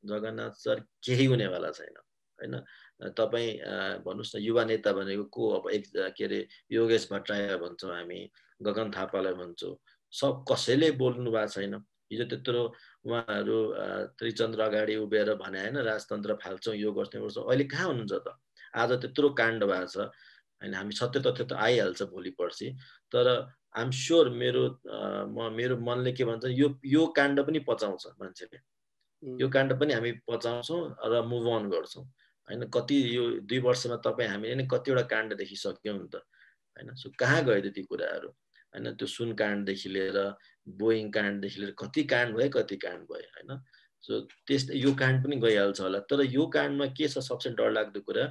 जगन्नाथ 0.09 0.53
सर 0.63 0.79
केही 1.05 1.25
हुनेवाला 1.25 1.69
छैन। 1.71 1.97
होइन? 2.39 2.53
तपाईँ 2.99 3.51
भन्नुहोस् 4.05 4.35
न 4.35 4.39
युवा 4.41 4.63
नेता 4.65 4.91
भनेको 4.93 5.23
को? 5.33 5.49
अब 5.57 5.69
एक 5.71 5.83
के 6.17 6.23
अरे 6.23 6.47
योगेश 6.71 7.07
भट्टराई 7.11 7.57
भन्छौँ 7.63 7.91
हामी 7.91 8.19
गगन 8.61 8.91
थापालाई 8.91 9.33
भन्छौँ। 9.33 9.75
सब 10.13 10.43
कसैले 10.49 10.91
बोल्नु 11.01 11.31
भएको 11.31 11.47
छैन। 11.53 11.73
हिजो 12.11 12.25
त्यत्रो 12.29 12.61
उहाँहरू 13.05 13.57
त्रिचन्द्र 14.19 14.61
अगाडि 14.61 14.95
उभिएर 15.01 15.33
भने 15.41 15.59
होइन 15.61 15.77
राजतन्त्र 15.89 16.33
फाल्छौँ 16.43 16.75
यो 16.75 16.91
गर्छौँ 16.93 17.21
गर्छौँ 17.21 17.45
अहिले 17.49 17.63
कहाँ 17.73 17.87
हुनुहुन्छ 17.87 18.13
त? 18.13 18.27
आज 18.77 18.91
त्यत्रो 19.01 19.29
काण्ड 19.33 19.63
भएको 19.63 19.87
छ। 19.89 19.97
होइन 20.61 20.73
हामी 20.73 20.93
सत्य 20.95 21.19
तथ्य 21.25 21.43
त 21.49 21.53
आइहाल्छ 21.57 22.01
भोलि 22.13 22.29
पर्सि 22.39 22.69
तर 23.11 23.27
आइएम 23.75 23.91
स्योर 23.91 24.29
मेरो 24.29 24.63
म 25.33 25.49
मेरो 25.57 25.77
मनले 25.81 26.11
के 26.13 26.23
भन्छ 26.23 26.45
यो 26.53 26.67
यो 26.85 27.05
काण्ड 27.17 27.41
पनि 27.41 27.59
पचाउँछ 27.67 28.05
मान्छेले। 28.21 28.57
यो 29.23 29.49
काण्ड 29.49 29.79
पनि 29.79 29.93
हामी 29.93 30.11
पचाउँछौँ 30.29 30.81
र 31.11 31.21
मुभ 31.25 31.47
अन 31.57 31.69
गर्छौँ। 31.69 32.05
होइन 32.47 32.63
कति 32.73 32.95
यो 33.15 33.23
दुई 33.47 33.59
वर्षमा 33.67 33.95
तपाईँ 34.05 34.29
हामीले 34.29 34.55
नै 34.55 34.65
कतिवटा 34.71 35.01
काण्ड 35.13 35.33
देखिसक्यौँ 35.41 35.97
नि 35.99 36.07
त 36.13 36.15
होइन? 36.77 36.95
सो 36.95 37.09
कहाँ 37.19 37.43
गयो 37.45 37.61
त 37.61 37.73
ती 37.75 37.83
कुराहरू? 37.83 38.29
होइन 38.73 38.93
त्यो 38.97 39.07
सुन 39.07 39.33
काण्डदेखि 39.41 39.89
लिएर 39.89 40.17
बोइङ 40.67 41.11
काण्डदेखि 41.11 41.59
लिएर 41.61 41.73
कति 41.79 42.03
काण्ड 42.11 42.35
भयो 42.37 42.49
कति 42.57 42.75
काण्ड 42.83 43.01
भयो 43.11 43.29
होइन? 43.35 43.49
सो 44.03 44.19
त्यस 44.47 44.69
यो 44.75 44.93
काण्ड 44.99 45.23
पनि 45.23 45.35
गइहाल्छ 45.39 45.79
होला। 45.81 45.99
तर 46.11 46.21
यो 46.27 46.45
काण्डमा 46.55 46.85
के 46.97 47.07
छ 47.07 47.23
सबसे 47.23 47.49
डरलाग्दो 47.55 47.99
कुरा 48.07 48.25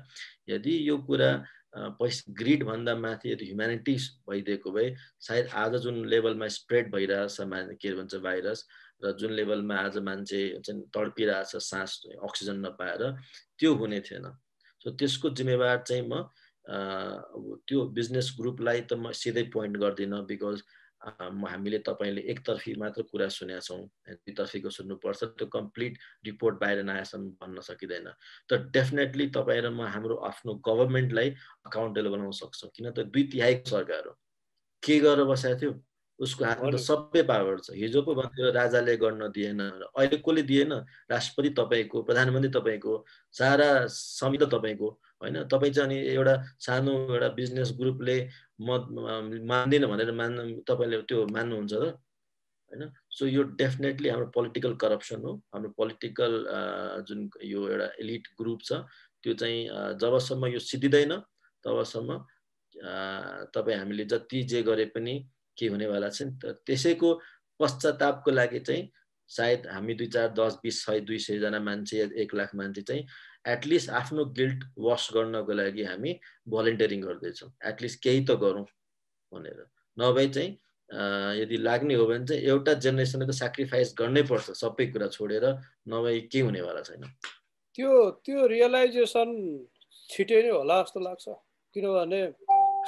यदि 0.49 0.77
यो 0.89 0.97
कुरा 1.09 1.31
पैसा 1.73 2.33
ग्रिडभन्दा 2.37 2.95
माथि 3.01 3.33
यदि 3.33 3.45
ह्युमेनिटिज 3.47 4.09
भइदिएको 4.29 4.71
भए 4.73 4.95
सायद 5.27 5.47
आज 5.57 5.77
जुन 5.85 6.05
लेभलमा 6.13 6.49
स्प्रेड 6.59 6.93
भइरहेछ 6.93 7.37
के 7.81 7.95
भन्छ 7.97 8.15
भाइरस 8.27 8.65
र 9.05 9.13
जुन 9.19 9.33
लेभलमा 9.39 9.77
आज 9.77 9.99
मान्छे 10.09 10.41
चाहिँ 10.65 10.83
तडपिरहेछ 10.95 11.57
सास 11.71 12.01
अक्सिजन 12.23 12.57
नपाएर 12.67 13.03
त्यो 13.59 13.75
हुने 13.75 14.01
थिएन। 14.07 14.27
सो 14.83 14.91
त्यसको 14.99 15.31
जिम्मेवार 15.39 15.83
चाहिँ 15.89 16.07
म 16.07 16.23
त्यो 17.67 17.79
बिजनेस 17.99 18.27
ग्रुपलाई 18.39 18.81
त 18.87 18.93
म 18.95 19.13
सिधै 19.13 19.43
पोइन्ट 19.55 19.77
गर्दिनँ 19.83 20.23
बिकज 20.31 20.63
हामीले 21.03 21.79
तपाईँले 21.83 22.23
एकतर्फी 22.31 22.75
मात्र 22.79 23.03
कुरा 23.11 23.27
सुनेका 23.35 23.61
छौँ 23.67 23.83
दुईतर्फीको 24.23 24.71
सुन्नुपर्छ। 24.71 25.21
त्यो 25.35 25.47
कम्प्लिट 25.51 25.99
रिपोर्ट 26.27 26.55
बाहिर 26.63 26.83
नआएसम्म 26.87 27.43
भन्न 27.43 27.59
सकिँदैन। 27.59 28.07
तर 28.47 28.71
डेफिनेटली 28.71 29.27
तपाईँ 29.35 29.61
र 29.67 29.71
म 29.75 29.83
हाम्रो 29.83 30.15
आफ्नो 30.31 30.55
गभर्मेन्टलाई 30.63 31.29
अकाउन्टेबल 31.67 32.09
बनाउन 32.15 32.31
सक्छौँ। 32.39 32.71
किन 32.71 32.91
त 32.95 33.11
दुई 33.11 33.23
तिहाईको 33.35 33.71
सरकार 33.71 34.03
हो। 34.07 34.15
के 34.83 34.99
गरेर 35.03 35.27
बसेको 35.27 35.59
थियो? 35.59 35.73
उसको 36.19 36.45
हातमा 36.45 36.71
त 36.71 36.77
सबै 36.79 37.23
पावर 37.27 37.59
छ। 37.61 37.75
हिजो 37.75 38.03
पो 38.03 38.15
भन्थ्यो 38.15 38.51
राजाले 38.53 38.97
गर्न 38.97 39.29
दिएन। 39.33 39.61
अहिले 39.61 40.17
कसले 40.21 40.43
दिएन? 40.43 40.73
राष्ट्रपति 41.11 41.51
तपाईँको 41.59 42.03
प्रधानमन्त्री 42.03 42.51
तपाईँको 42.53 42.93
सारा 43.35 43.69
समिति 43.89 44.47
तपाईँको 44.55 44.89
होइन? 45.23 45.37
तपाईँ 45.49 45.73
चाहिँ 45.73 45.89
अनि 45.89 45.99
एउटा 46.15 46.35
सानो 46.61 46.93
एउटा 47.11 47.29
बिजनेस 47.39 47.73
ग्रुपले 47.81 48.17
म 48.61 48.71
मान्दिनँ 49.51 49.89
भनेर 49.91 50.13
मान 50.13 50.63
तपाईँले 50.69 51.03
त्यो 51.09 51.27
मान्नुहुन्छ 51.27 51.73
त 51.73 51.85
होइन? 52.73 52.83
सो 53.11 53.27
यो 53.27 53.43
डेफिनेटली 53.59 54.09
हाम्रो 54.09 54.27
पोलिटिकल 54.31 54.73
करप्सन 54.79 55.21
हो। 55.25 55.33
हाम्रो 55.53 55.71
पोलिटिकल 55.77 56.33
जुन 57.09 57.21
यो 57.45 57.61
एउटा 57.69 57.89
एलिट 58.01 58.25
ग्रुप 58.39 58.61
छ 58.63 58.73
त्यो 59.25 59.33
चाहिँ 59.35 59.59
जबसम्म 59.99 60.47
यो 60.55 60.59
सिद्धिँदैन 60.61 61.13
तबसम्म 61.65 62.11
तपाईँ 63.55 63.79
हामीले 63.79 64.05
जति 64.07 64.43
जे 64.51 64.63
गरे 64.63 64.85
पनि 64.95 65.15
के 65.59 65.67
हुनेवाला 65.75 66.09
छ 66.09 66.23
नि 66.23 66.53
त्यसैको 66.67 67.11
पश्चातापको 67.61 68.31
लागि 68.31 68.61
चाहिँ 68.69 68.91
सायद 69.31 69.67
हामी 69.73 69.95
दुई 69.95 70.07
चार 70.15 70.29
दस 70.39 70.59
बिस 70.63 70.85
सय 70.87 71.01
दुई 71.09 71.19
सयजना 71.27 71.61
मान्छे 71.61 72.09
एक 72.23 72.35
लाख 72.35 72.55
मान्छे 72.55 72.83
चाहिँ 72.89 73.05
एटलिस्ट 73.49 73.91
आफ्नो 74.01 74.25
गिल्ट 74.39 74.65
वास 74.79 75.09
गर्नको 75.15 75.53
लागि 75.53 75.85
हामी 75.85 76.13
भलिन्टियरिङ 76.49 77.01
गर्दैछौँ। 77.03 77.51
एटलिस्ट 77.71 78.03
केही 78.03 78.21
त 78.25 78.37
गरौँ 78.43 78.65
भनेर। 79.33 79.67
नभए 79.97 80.27
चाहिँ 80.35 80.51
यदि 81.41 81.57
लाग्ने 81.57 81.95
हो 81.95 82.07
भने 82.07 82.27
चाहिँ 82.27 82.43
एउटा 82.43 82.73
जेनेरेसनले 82.85 83.27
त 83.27 83.35
सेक्रिफाइस 83.35 83.95
गर्नै 83.99 84.23
पर्छ 84.31 84.51
सबै 84.63 84.87
कुरा 84.93 85.09
छोडेर 85.17 85.45
नभए 85.89 86.21
के 86.33 86.41
हुनेवाला 86.41 86.83
छैन। 86.89 87.05
त्यो 87.75 87.93
त्यो 88.25 88.47
रियलाइजेसन 88.47 89.29
छिटै 90.11 90.43
नै 90.43 90.51
होला 90.51 90.77
जस्तो 90.83 91.01
लाग्छ। 91.01 91.27
किनभने 91.77 92.21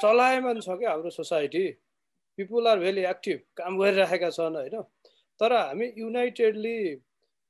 चलायमान 0.01 0.59
छ 0.61 0.77
क्या 0.79 0.91
हाम्रो 0.91 1.09
society 1.09 1.65
people 2.37 2.67
are 2.67 2.79
very 2.79 3.03
active 3.05 3.39
काम 3.57 3.77
गरिरहेका 3.79 4.29
छन् 4.37 4.55
होइन? 4.55 4.81
तर 5.39 5.53
हामी 5.53 5.87
युनाइटेडली 5.97 6.77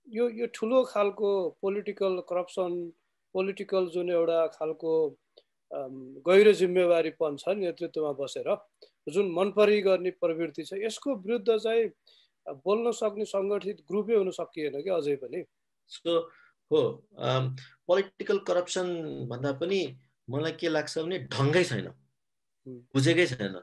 यो 0.07 0.29
यो 0.39 0.47
ठुलो 0.53 0.83
खालको 0.93 1.29
पोलिटिकल 1.61 2.19
करप्सन 2.29 2.71
पोलिटिकल 3.35 3.87
जुन 3.93 4.09
एउटा 4.09 4.39
खालको 4.57 4.91
गहिरो 6.27 6.53
जिम्मेवारीपन 6.61 7.37
छ 7.37 7.55
नेतृत्वमा 7.57 8.11
बसेर 8.19 8.49
जुन 9.13 9.31
मनपरी 9.37 9.81
गर्ने 9.81 10.11
प्रवृत्ति 10.21 10.63
छ 10.63 10.81
यसको 10.83 11.15
विरुद्ध 11.25 11.57
चाहिँ 11.57 11.89
बोल्न 12.65 12.91
सक्ने 13.01 13.25
सङ्गठित 13.25 13.77
ग्रुपै 13.89 14.15
हुन 14.15 14.29
सकिएन 14.31 14.81
कि 14.81 14.89
अझै 14.97 15.15
पनि। 15.21 15.43
सो 15.89 16.17
हो 16.71 16.81
पोलिटिकल 17.87 18.37
करप्सन 18.47 18.87
भन्दा 19.29 19.51
पनि 19.61 19.81
मलाई 20.29 20.51
के 20.61 20.69
लाग्छ 20.69 20.97
भने 20.97 21.17
ढङ्गै 21.33 21.63
छैन। 21.69 21.87
बुझेकै 22.93 23.25
छैन। 23.33 23.55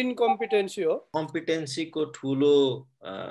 इनकम्पिटेन्सी 0.00 0.82
हो। 0.82 0.94
कम्पिटेन्सीको 1.16 2.04
ठुलो 2.14 2.54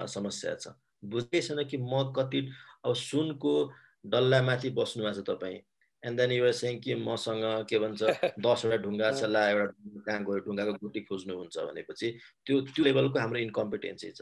समस्या 0.10 0.56
छ। 0.56 0.68
बुझ्दै 1.04 1.42
छैन 1.42 1.64
कि 1.70 1.78
म 1.78 2.14
कति 2.18 2.40
अब 2.86 2.94
सुनको 2.96 3.54
डल्लामाथि 4.06 4.70
बस्नु 4.80 5.04
भएको 5.04 5.22
छ 5.22 5.24
तपाईँ। 5.30 5.60
एन्ड 6.04 6.16
देन 6.20 6.32
युआर 6.32 6.52
सेङ 6.52 6.80
कि 6.80 6.96
मसँग 6.96 7.44
के 7.70 7.80
भन्छ 7.80 8.02
दसवटा 8.46 8.78
ढुङ्गा 8.84 9.12
छ 9.12 9.24
ला 9.30 9.42
एउटा 9.50 9.66
कहाँ 10.08 10.22
गयो 10.26 10.40
ढुङ्गाको 10.48 10.74
गुटी 10.82 11.02
खोज्नुहुन्छ 11.08 11.58
भनेपछि 11.70 12.08
त्यो 12.46 12.56
त्यो 12.74 12.84
लेभलको 12.84 13.20
हाम्रो 13.20 13.40
इन्कम्पिटेन्सी 13.40 14.10
छ। 14.12 14.22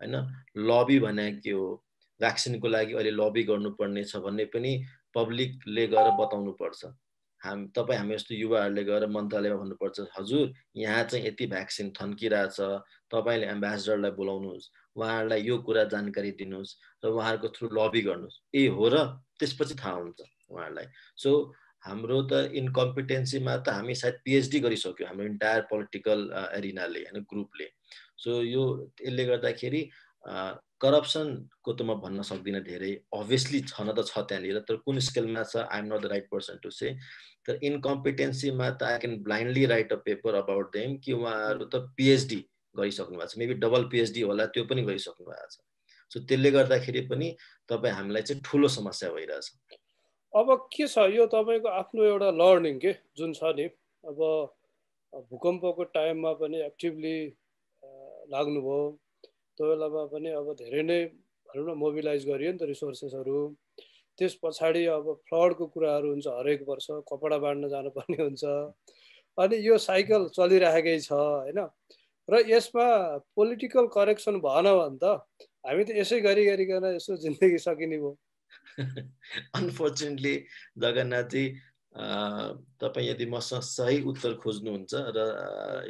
होइन? 0.00 0.14
लबी 0.56 0.98
भने 0.98 1.26
के 1.44 1.50
हो? 1.50 1.66
भ्याक्सिनको 2.20 2.68
लागि 2.68 2.92
अहिले 2.94 3.10
लबी 3.10 3.42
गर्नुपर्ने 3.50 4.02
छ 4.04 4.16
भन्ने 4.24 4.44
पनि 4.54 4.72
पब्लिकले 5.14 5.86
गएर 5.86 6.08
बताउनु 6.20 6.52
पर्छ 6.60 6.80
हाम 7.42 7.66
तपाईँ 7.76 7.98
हामी 7.98 8.14
जस्तो 8.14 8.34
युवाहरूले 8.34 8.84
गएर 8.84 9.06
मन्त्रालयमा 9.08 9.56
भन्नुपर्छ 9.62 10.00
हजुर 10.18 10.52
यहाँ 10.76 11.04
चाहिँ 11.04 11.26
यति 11.26 11.46
भ्याक्सिन 11.46 11.90
थन्किरहेछ 11.96 12.58
तपाईँले 13.12 13.46
एम्बेसडरलाई 13.46 14.10
बोलाउनुहोस् 14.20 14.70
उहाँहरूलाई 14.96 15.40
यो 15.42 15.56
कुरा 15.64 15.84
जानकारी 15.94 16.30
दिनुहोस् 16.36 16.76
र 17.04 17.08
उहाँहरूको 17.08 17.48
थ्रु 17.56 17.68
लबी 17.72 18.02
गर्नुहोस्। 18.02 18.36
ए 18.54 18.66
हो 18.76 18.88
र 18.88 18.96
त्यसपछि 19.40 19.74
थाहा 19.74 19.96
हुन्छ 19.96 20.20
उहाँहरूलाई। 20.50 20.86
सो 21.16 21.30
हाम्रो 21.84 22.22
त 22.28 22.52
इनकम्पिटेन्सीमा 22.52 23.56
त 23.64 23.68
हामी 23.72 23.94
सायद 23.94 24.16
पिएचडी 24.24 24.58
गरिसक्यो 24.60 25.06
हाम्रो 25.08 25.26
इन्टायर 25.26 25.60
पोलिटिकल 25.70 26.20
एरिनाले 26.60 27.00
होइन 27.08 27.24
ग्रुपले। 27.24 27.66
सो 28.20 28.42
यो 28.44 28.62
यसले 29.00 29.24
गर्दाखेरि 29.24 29.82
करप्सनको 30.80 31.72
त 31.72 31.80
म 31.82 31.96
भन्न 32.04 32.22
सक्दिनँ 32.22 32.60
धेरै। 32.60 32.92
अभियसली 33.12 33.60
छन 33.72 33.88
त 33.96 34.04
छ 34.04 34.28
त्यहाँनिर 34.28 34.58
तर 34.68 34.76
कुन 34.84 34.98
स्केलमा 35.00 35.42
छ 35.48 35.64
I'm 35.64 35.86
not 35.88 36.00
the 36.04 36.12
right 36.12 36.28
person 36.28 36.60
to 36.62 36.70
say 36.70 36.96
तर 37.50 37.66
इनकम्पिटेन्सीमा 37.66 38.70
त 38.70 38.82
I 38.88 38.98
can 39.04 39.16
blindly 39.26 39.64
write 39.74 39.92
a 39.92 39.96
paper 40.06 40.34
about 40.40 40.72
them 40.76 40.96
कि 41.04 41.12
उहाँहरू 41.12 41.64
त 41.66 41.82
पिएचडी 41.98 42.40
गरिसक्नु 42.74 43.18
भएको 43.18 43.26
छ। 43.26 43.38
मेबी 43.42 43.54
डबल 43.66 43.84
पिएचडी 43.92 44.20
होला 44.30 44.46
त्यो 44.54 44.64
पनि 44.70 44.82
गरिसक्नु 44.88 45.26
भएको 45.26 45.48
छ। 45.50 45.58
सो 46.12 46.20
त्यसले 46.30 46.50
गर्दाखेरि 46.50 47.00
पनि 47.10 47.28
तपाईँ 47.68 47.94
हामीलाई 47.94 48.22
चाहिँ 48.22 48.42
ठुलो 48.46 48.68
समस्या 48.76 49.10
भइरहेछ। 49.10 49.50
अब 50.34 50.48
के 50.72 50.86
छ? 50.86 50.98
यो 51.10 51.26
तपाईँको 51.26 51.68
आफ्नो 51.68 52.04
एउटा 52.04 52.30
लर्निङ 52.38 52.78
के? 52.78 52.92
जुन 53.18 53.32
छ 53.34 53.50
नि 53.58 53.66
अब 54.04 54.18
भूकम्पको 55.30 55.84
टाइममा 55.94 56.32
पनि 56.38 56.58
एक्टिभली 56.62 57.16
लाग्नुभयो। 58.30 58.80
त्यो 59.58 59.66
बेलामा 59.66 60.04
पनि 60.14 60.30
अब 60.38 60.54
धेरै 60.62 60.82
नै 60.86 61.00
भनौँ 61.50 61.66
न 61.66 61.78
मोबिलाइज 61.78 62.26
गरियो 62.30 62.52
नि 62.52 62.58
त 62.58 62.70
रिसोर्सेसहरू 62.70 63.38
त्यस 64.20 64.34
पछाडि 64.44 64.84
अब 64.94 65.12
फ्लडको 65.28 65.66
कुराहरू 65.74 66.08
हुन्छ 66.12 66.26
हरेक 66.38 66.64
वर्ष 66.68 66.86
कपडा 67.08 67.38
बाँड्न 67.44 67.68
जानुपर्ने 67.68 68.22
हुन्छ। 68.22 68.44
अनि 69.38 69.56
यो 69.66 69.78
साइकल 69.80 70.28
चलिरहेकै 70.36 70.98
छ 71.00 71.12
होइन? 71.12 71.60
र 72.28 72.44
यसमा 72.46 72.86
पोलिटिकल 73.36 73.86
करेक्सन 73.94 74.38
भएन 74.40 74.66
भने 74.70 74.98
त 75.02 75.04
हामी 75.66 75.84
त 75.84 75.96
यसै 75.96 76.20
गरी 76.20 76.44
गरिकन 76.46 76.84
यसो 76.94 77.16
जिन्दगी 77.24 77.58
सकिने 77.58 77.98
भयो 77.98 78.12
अनफोर्चुनेटली 79.56 80.34
जगन्नाथजी 80.84 81.44
तपाईँ 82.80 83.08
यदि 83.08 83.26
मसँग 83.26 83.62
सही 83.66 84.00
उत्तर 84.06 84.34
खोज्नुहुन्छ 84.42 84.92
र 85.16 85.18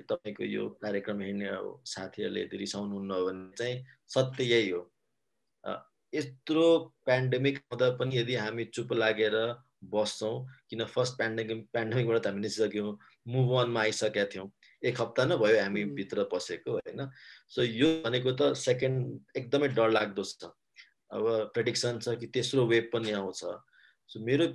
तपाईँको 0.09 0.45
यो 0.45 0.69
कार्यक्रम 0.81 1.21
हेर्ने 1.21 1.51
साथीहरूले 1.87 2.41
यदि 2.41 2.57
रिसाउनुहुन्न 2.57 3.21
भने 3.27 3.45
चाहिँ 3.57 3.85
सत्य 4.09 4.45
यही 4.45 4.71
हो। 4.71 4.81
यत्रो 6.13 6.67
पेन्डेमिक 7.07 7.59
हुँदा 7.73 7.91
पनि 7.99 8.17
यदि 8.17 8.35
हामी 8.35 8.65
चुप 8.75 8.93
लागेर 8.93 9.37
बस्छौँ 9.93 10.35
किन 10.71 10.85
फर्स्ट 10.85 11.15
पेन्डेमिक 11.19 11.67
पेन्डेमिकबाट 11.73 12.27
हामी 12.27 12.41
निस्किसक्यौँ 12.41 12.97
मुभ 13.29 13.47
वानमा 13.51 13.81
आइसकेका 13.81 14.25
थियौँ। 14.35 14.49
एक 14.83 15.01
हप्ता 15.01 15.25
नै 15.25 15.37
भयो 15.37 15.61
हामी 15.63 15.85
भित्र 15.97 16.25
पसेको 16.33 16.71
होइन? 16.73 17.01
सो 17.49 17.63
यो 17.63 17.89
भनेको 18.05 18.33
त 18.33 18.53
सेकेन्ड 18.57 19.37
एकदमै 19.37 19.69
डर 19.79 19.91
लाग्दो 19.91 20.23
छ। 20.25 20.51
अब 21.11 21.25
प्रेडिक्सन 21.55 21.99
छ 21.99 22.19
कि 22.21 22.27
तेस्रो 22.35 22.67
वेभ 22.67 22.91
पनि 22.93 23.11
आउँछ। 23.13 23.41
सो 24.11 24.21
मेरो 24.25 24.47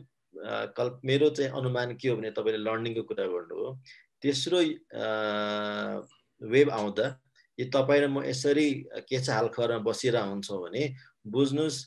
कल्प 0.77 1.01
मेरो 1.05 1.29
चाहिँ 1.29 1.51
अनुमान 1.51 1.95
के 1.95 2.09
हो 2.09 2.15
भने 2.15 2.31
तपाईँले 2.31 2.61
लर्निङको 2.63 3.03
कुरा 3.09 3.25
गर्नुभयो। 3.33 3.69
तेस्रो 4.21 4.59
वेब 6.41 6.69
आउँदा 6.69 7.05
यो 7.59 7.65
तपाईँ 7.71 8.01
र 8.01 8.07
म 8.07 8.23
यसरी 8.23 8.67
के 9.07 9.19
छ 9.19 9.29
हाल 9.29 9.47
खबरमा 9.49 9.79
बसिरह 9.83 10.23
हुन्छौँ 10.31 10.59
भने 10.61 10.83
बुझ्नुहोस् 11.27 11.79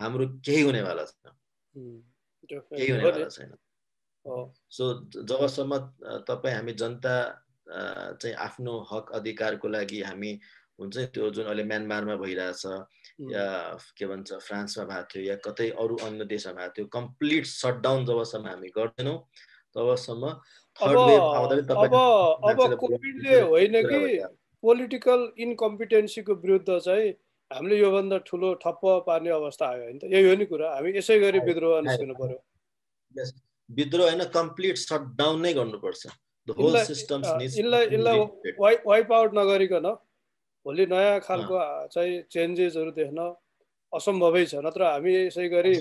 हाम्रो 0.00 0.26
केही 0.40 0.62
हुनेवाला 0.62 1.04
छैन। 1.04 1.32
केही 2.48 2.90
हुनेवाला 2.90 3.28
छैन। 3.28 3.52
सो 4.68 4.84
जबसम्म 5.22 5.72
तपाईँ 6.24 6.54
हामी 6.54 6.72
जनता 6.72 7.14
चाहिँ 8.16 8.34
आफ्नो 8.36 8.72
हक 8.90 9.12
अधिकारको 9.14 9.68
लागि 9.68 10.00
हामी 10.02 10.32
हुन्छ 10.80 10.96
त्यो 11.12 11.30
जुन 11.30 11.44
अहिले 11.44 11.64
म्यानमारमा 11.64 12.16
भइरहेछ 12.16 12.64
या 13.30 13.44
के 13.96 14.06
भन्छ 14.06 14.32
फ्रान्समा 14.40 14.84
भएको 14.84 15.06
थियो 15.12 15.22
या 15.22 15.36
कतै 15.44 15.68
अरू 15.76 15.96
अन्य 16.08 16.24
देशमा 16.24 16.52
भएको 16.52 16.72
थियो 16.72 16.86
कम्प्लिट 16.88 17.44
सटडाउन 17.46 18.04
जबसम्म 18.06 18.46
हामी 18.48 18.68
गर्दैनौँ 18.72 19.18
तबसम्म 19.76 20.24
अब 20.80 20.96
अब 22.48 22.74
कोभिडले 22.80 23.40
होइन 23.40 23.74
कि 23.84 24.00
पोलिटिकल 24.62 25.20
इन्कम्पिटेन्सीको 25.46 26.32
विरुद्ध 26.44 26.78
चाहिँ 26.78 27.08
हामीले 27.50 27.76
योभन्दा 27.78 28.16
ठुलो 28.26 28.48
ठप्प 28.62 28.82
पार्ने 29.06 29.30
अवस्था 29.30 29.64
आयो 29.68 29.82
होइन 29.82 29.98
त? 29.98 30.04
यही 30.12 30.28
हो 30.28 30.34
नि 30.38 30.46
कुरा। 30.46 30.66
हामी 30.74 30.90
यसै 30.96 31.18
गरी 31.18 31.38
विद्रोह 31.46 31.80
निस्किनु 31.82 32.14
पर्यो। 32.20 32.38
विद्रोह 33.68 34.06
होइन 34.06 34.22
कम्प्लिट 34.36 34.76
सटडाउन 34.78 35.40
नै 35.42 35.52
गर्नुपर्छ। 35.54 36.02
वाइप 38.86 39.12
आउट 39.12 39.30
नगरिकन 39.38 39.86
भोलि 40.66 40.84
नयाँ 40.86 41.20
खालको 41.26 41.56
चाहिँ 41.94 42.14
चेन्जेसहरू 42.30 42.90
देख्न 43.00 43.18
असम्भवै 43.92 44.44
छ। 44.46 44.54
नत्र 44.66 44.82
हामी 44.84 45.12
यसै 45.14 45.48
गरी 45.48 45.74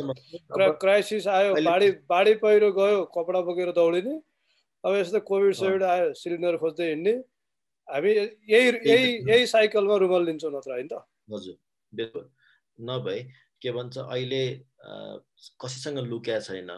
क्राइसिस 0.81 1.27
आयो 1.27 1.49
बाढी 1.67 1.89
बाढी 2.09 2.33
पहिरो 2.43 2.69
गयो 2.79 2.99
कपडा 3.15 3.39
बोकेर 3.47 3.71
दौडिने। 3.77 4.15
अब 4.83 4.91
यस्तो 4.95 5.19
कोभिड 5.29 5.53
सोभिड 5.59 5.83
आयो 5.83 6.13
सिलिन्डर 6.15 6.57
खोज्दै 6.63 6.87
हिँड्ने। 6.89 7.13
हामी 7.89 8.12
यही 8.12 8.67
यही 8.89 9.08
यही 9.30 9.45
साइकलमा 9.47 9.95
रुमल 10.04 10.25
लिन्छौँ 10.25 10.52
नत्र 10.54 10.71
होइन 10.71 10.88
त। 10.88 11.02
हजुर 11.34 11.58
बिल्कुल। 11.93 12.30
नभए 12.80 13.19
के 13.62 13.71
भन्छ 13.71 13.97
अहिले 13.97 14.43
कसैसँग 15.62 15.97
लुक्या 16.08 16.39
छैन 16.39 16.71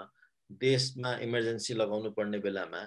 देशमा 0.49 1.11
इमर्जेन्सी 1.27 1.73
लगाउनु 1.73 2.09
पर्ने 2.17 2.39
बेलामा 2.45 2.81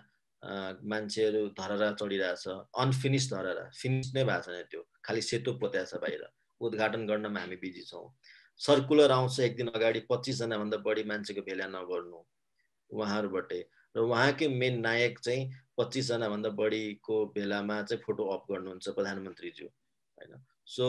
मान्छेहरू 0.84 1.40
धरहरा 1.58 1.90
चढिरहेछ 2.00 2.44
अनफिनिस 2.82 3.30
धरहरा 3.32 3.64
फिनिस 3.80 4.14
नै 4.14 4.24
भएको 4.24 4.42
छैन 4.46 4.64
त्यो। 4.70 4.82
खालि 5.04 5.22
सेतो 5.22 5.52
पोत्या 5.60 5.84
छ 5.84 6.00
बाहिर। 6.02 6.24
उद्घाटन 6.60 7.06
गर्नमा 7.06 7.40
हामी 7.40 7.56
बिजी 7.62 7.82
छौँ। 7.82 8.04
सर्कुलर 8.60 9.10
आउँछ 9.10 9.40
एक 9.40 9.56
दिन 9.56 9.68
अगाडि 9.76 10.00
पच्चिसजनाभन्दा 10.10 10.76
बढी 10.84 11.02
मान्छेको 11.10 11.42
भेला 11.48 11.66
नगर्नु। 11.68 12.20
उहाँहरूबाटै। 12.90 13.60
र 13.94 14.00
उहाँकै 14.00 14.48
मेन 14.48 14.80
नायक 14.80 15.18
चाहिँ 15.18 15.50
पच्चिसजनाभन्दा 15.78 16.50
बढीको 16.58 17.24
भेलामा 17.34 17.82
चाहिँ 17.82 18.02
फोटो 18.02 18.24
अप 18.34 18.44
गर्नुहुन्छ 18.50 18.88
प्रधानमन्त्रीज्यू 18.88 19.66
होइन? 19.66 20.32
सो 20.66 20.86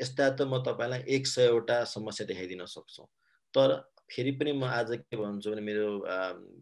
यस्ता 0.00 0.30
त 0.30 0.42
म 0.42 0.62
तपाईँलाई 0.62 1.02
एक 1.16 1.26
सयवटा 1.26 1.82
समस्या 1.84 2.26
देखाइदिन 2.26 2.64
सक्छौँ। 2.66 3.06
तर 3.54 3.74
फेरि 4.10 4.32
पनि 4.38 4.52
म 4.52 4.64
आज 4.70 4.90
के 5.02 5.16
भन्छु 5.16 5.50
भने 5.50 5.62
मेरो 5.66 5.88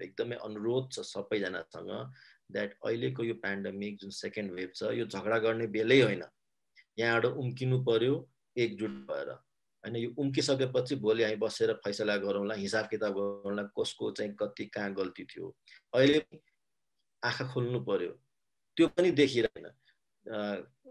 एकदमै 0.01 0.37
अनुरोध 0.49 0.93
छ 0.93 1.05
सबैजनासँग 1.05 1.91
द्याट 2.53 2.77
अहिलेको 2.85 3.25
यो 3.25 3.35
पेन्डेमिक 3.43 3.99
जुन 4.01 4.11
सेकेन्ड 4.11 4.53
वेभ 4.53 4.71
छ 4.75 4.93
यो 4.97 5.07
झगडा 5.07 5.39
गर्ने 5.45 5.67
बेलै 5.69 6.01
होइन। 6.03 6.25
यहाँबाट 6.99 7.25
उम्किनु 7.25 7.79
पर्यो 7.85 8.15
एकजुट 8.57 8.91
भएर। 9.11 9.37
होइन 9.85 9.97
यो 9.97 10.11
उम्किसकेपछि 10.19 10.97
भोलि 10.97 11.23
हामी 11.25 11.37
बसेर 11.37 11.73
फैसला 11.85 12.17
गरौँला 12.17 12.55
हिसाब 12.55 12.87
किताब 12.91 13.13
गरौँला 13.15 13.63
कसको 13.79 14.11
चाहिँ 14.11 14.33
कति 14.41 14.65
कहाँ 14.75 14.93
गल्ती 14.95 15.25
थियो। 15.25 15.55
अहिले 15.95 16.25
आँखा 17.23 17.45
खोल्नु 17.53 17.81
पर्यो। 17.85 18.13
त्यो 18.77 18.89
पनि 18.89 19.11
देखिरहेन। 19.11 19.67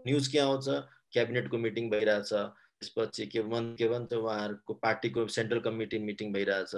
न्युज 0.06 0.28
के 0.28 0.38
आउँछ? 0.38 0.68
क्याबिनेटको 1.12 1.58
मिटिङ 1.58 1.90
भइरहेछ। 1.90 2.30
त्यसपछि 2.30 3.26
के 3.26 3.42
भन् 3.42 3.74
के 3.76 3.88
भन्छ 3.88 4.12
उहाँहरूको 4.12 4.74
पार्टीको 4.74 5.26
सेन्ट्रल 5.26 5.60
कमिटी 5.66 5.98
मिटिङ 5.98 6.32
भइरहेछ। 6.32 6.72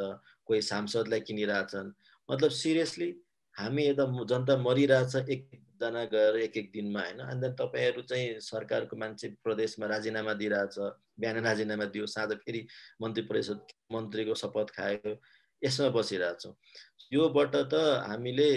कोही 0.45 0.63
सांसदलाई 0.63 1.21
किनिरहेछन्। 1.21 1.93
मतलब 2.29 2.51
सिरियसली 2.51 3.09
हामी 3.57 3.87
यता 3.87 4.05
जनता 4.25 4.57
मरिरहेछ 4.57 5.15
एकजना 5.77 6.05
गएर 6.05 6.37
एक 6.41 6.57
एक 6.57 6.71
दिनमा 6.73 7.01
होइन? 7.01 7.19
अन्त 7.21 7.45
तपाईँहरू 7.61 8.03
चाहिँ 8.03 8.41
सरकारको 8.41 8.97
मान्छे 8.97 9.29
प्रदेशमा 9.45 9.87
राजीनामा 9.87 10.33
दिइरहेछ 10.35 10.79
बिहान 11.21 11.45
राजीनामा 11.45 11.85
दियो 11.93 12.07
साँझ 12.07 12.33
फेरि 12.45 12.67
मन्त्री 13.03 13.23
परिषद 13.29 13.61
मन्त्रीको 13.93 14.35
शपथ 14.35 14.71
खायो 14.77 15.17
यसमा 15.63 15.89
बसिरहेछौँ। 15.91 16.55
योबाट 17.13 17.57
त 17.73 17.75
हामीले 18.09 18.49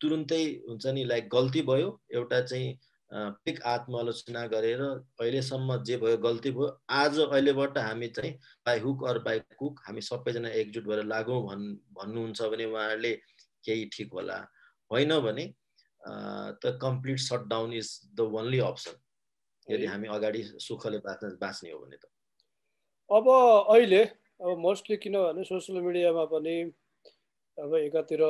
तुरुन्तै 0.00 0.42
हुन्छ 0.68 0.86
नि 0.86 1.04
लाइक 1.04 1.28
गल्ती 1.30 1.62
भयो 1.62 1.88
एउटा 2.12 2.40
चाहिँ 2.42 2.78
पिक 3.44 3.62
आत्मआलोचना 3.62 4.46
गरेर 4.50 4.80
अहिलेसम्म 4.82 5.82
जे 5.84 5.96
भयो 5.96 6.16
गल्ती 6.18 6.50
भयो 6.50 6.68
आज 6.90 7.18
अहिलेबाट 7.20 7.78
हामी 7.78 8.08
चाहिँ 8.08 8.32
बाई 8.66 8.78
हुक 8.80 9.04
अर 9.08 9.18
बाई 9.22 9.38
कुक 9.58 9.80
हामी 9.86 10.00
सबैजना 10.02 10.48
एकजुट 10.60 10.84
भएर 10.86 11.04
लागौँ 11.06 11.42
भन् 11.46 11.66
भन्नुहुन्छ 11.94 12.42
भने 12.42 12.64
उहाँहरूले 12.64 13.12
केही 13.64 13.84
ठिक 13.94 14.12
होला। 14.12 14.38
होइन 14.90 15.20
भने 15.20 15.44
त 16.04 16.78
complete 16.82 17.18
shut 17.20 17.46
down 17.48 17.72
is 17.72 17.88
the 18.14 18.20
only 18.40 18.58
option 18.60 19.00
यदि 19.68 19.86
हामी 19.86 20.08
अगाडि 20.14 20.42
सुखले 20.60 20.98
बाँच्न 21.06 21.36
बाँच्ने 21.40 21.70
हो 21.70 21.78
भने 21.78 21.96
त। 21.96 22.04
अब 23.10 23.28
अहिले 23.76 24.02
अब 24.44 24.58
मोस्टली 24.58 24.96
किनभने 24.96 25.44
सोसियल 25.44 25.80
मिडियामा 25.82 26.24
पनि 26.32 26.56
अब 27.58 27.74
एकातिर 27.76 28.22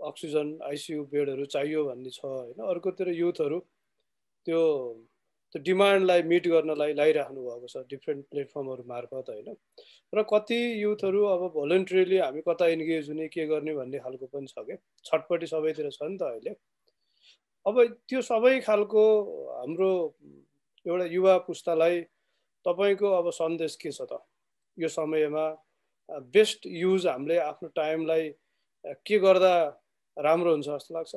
अक्सिजन 0.00 0.48
आइसियु 0.66 1.04
बेडहरू 1.10 1.44
चाहियो 1.54 1.84
भन्ने 1.84 2.10
छ 2.10 2.24
होइन? 2.24 2.58
अर्कोतिर 2.70 3.08
युथहरू 3.14 3.58
त्यो 4.46 4.60
त्यो 5.52 5.62
डिमान्डलाई 5.62 6.22
मिट 6.32 6.46
गर्नलाई 6.48 6.92
लगाइराख्नु 6.92 7.40
भएको 7.44 7.66
छ 7.68 7.84
डिफ्रेन्ट 7.88 8.24
प्लेटफर्महरू 8.30 8.84
मार्फत 8.88 9.28
होइन? 9.28 9.56
र 10.12 10.22
कति 10.32 10.60
युथहरू 10.82 11.24
अब 11.28 11.42
भोलिन्ट्रीली 11.54 12.18
हामी 12.18 12.40
कता 12.48 12.66
इन्गेज 12.76 13.08
हुने 13.10 13.28
के 13.28 13.46
गर्ने 13.46 13.74
भन्ने 13.74 13.98
खालको 14.04 14.26
पनि 14.32 14.46
छ 14.46 14.64
क्या? 14.64 14.76
छटपट्टि 15.04 15.46
सबैतिर 15.46 15.90
छ 15.90 16.08
नि 16.08 16.16
त 16.16 16.22
अहिले। 16.22 16.54
अब 17.66 17.76
त्यो 18.08 18.20
सबै 18.28 18.54
खालको 18.60 19.04
हाम्रो 19.60 19.90
एउटा 20.86 21.04
युवा 21.16 21.36
पुस्तालाई 21.46 22.00
तपाईँको 22.66 23.08
अब 23.18 23.30
सन्देश 23.36 23.76
के 23.82 23.90
छ 23.92 24.08
त? 24.08 24.18
यो 24.78 24.88
समयमा 24.88 25.46
बेस्ट 26.32 26.66
युज 26.66 27.06
हामीले 27.06 27.36
आफ्नो 27.38 27.68
टाइमलाई 27.76 28.28
के 29.06 29.18
गर्दा 29.18 29.54
राम्रो 30.16 30.50
हुन्छ 30.52 30.68
जस्तो 30.68 30.94
लाग्छ? 30.94 31.14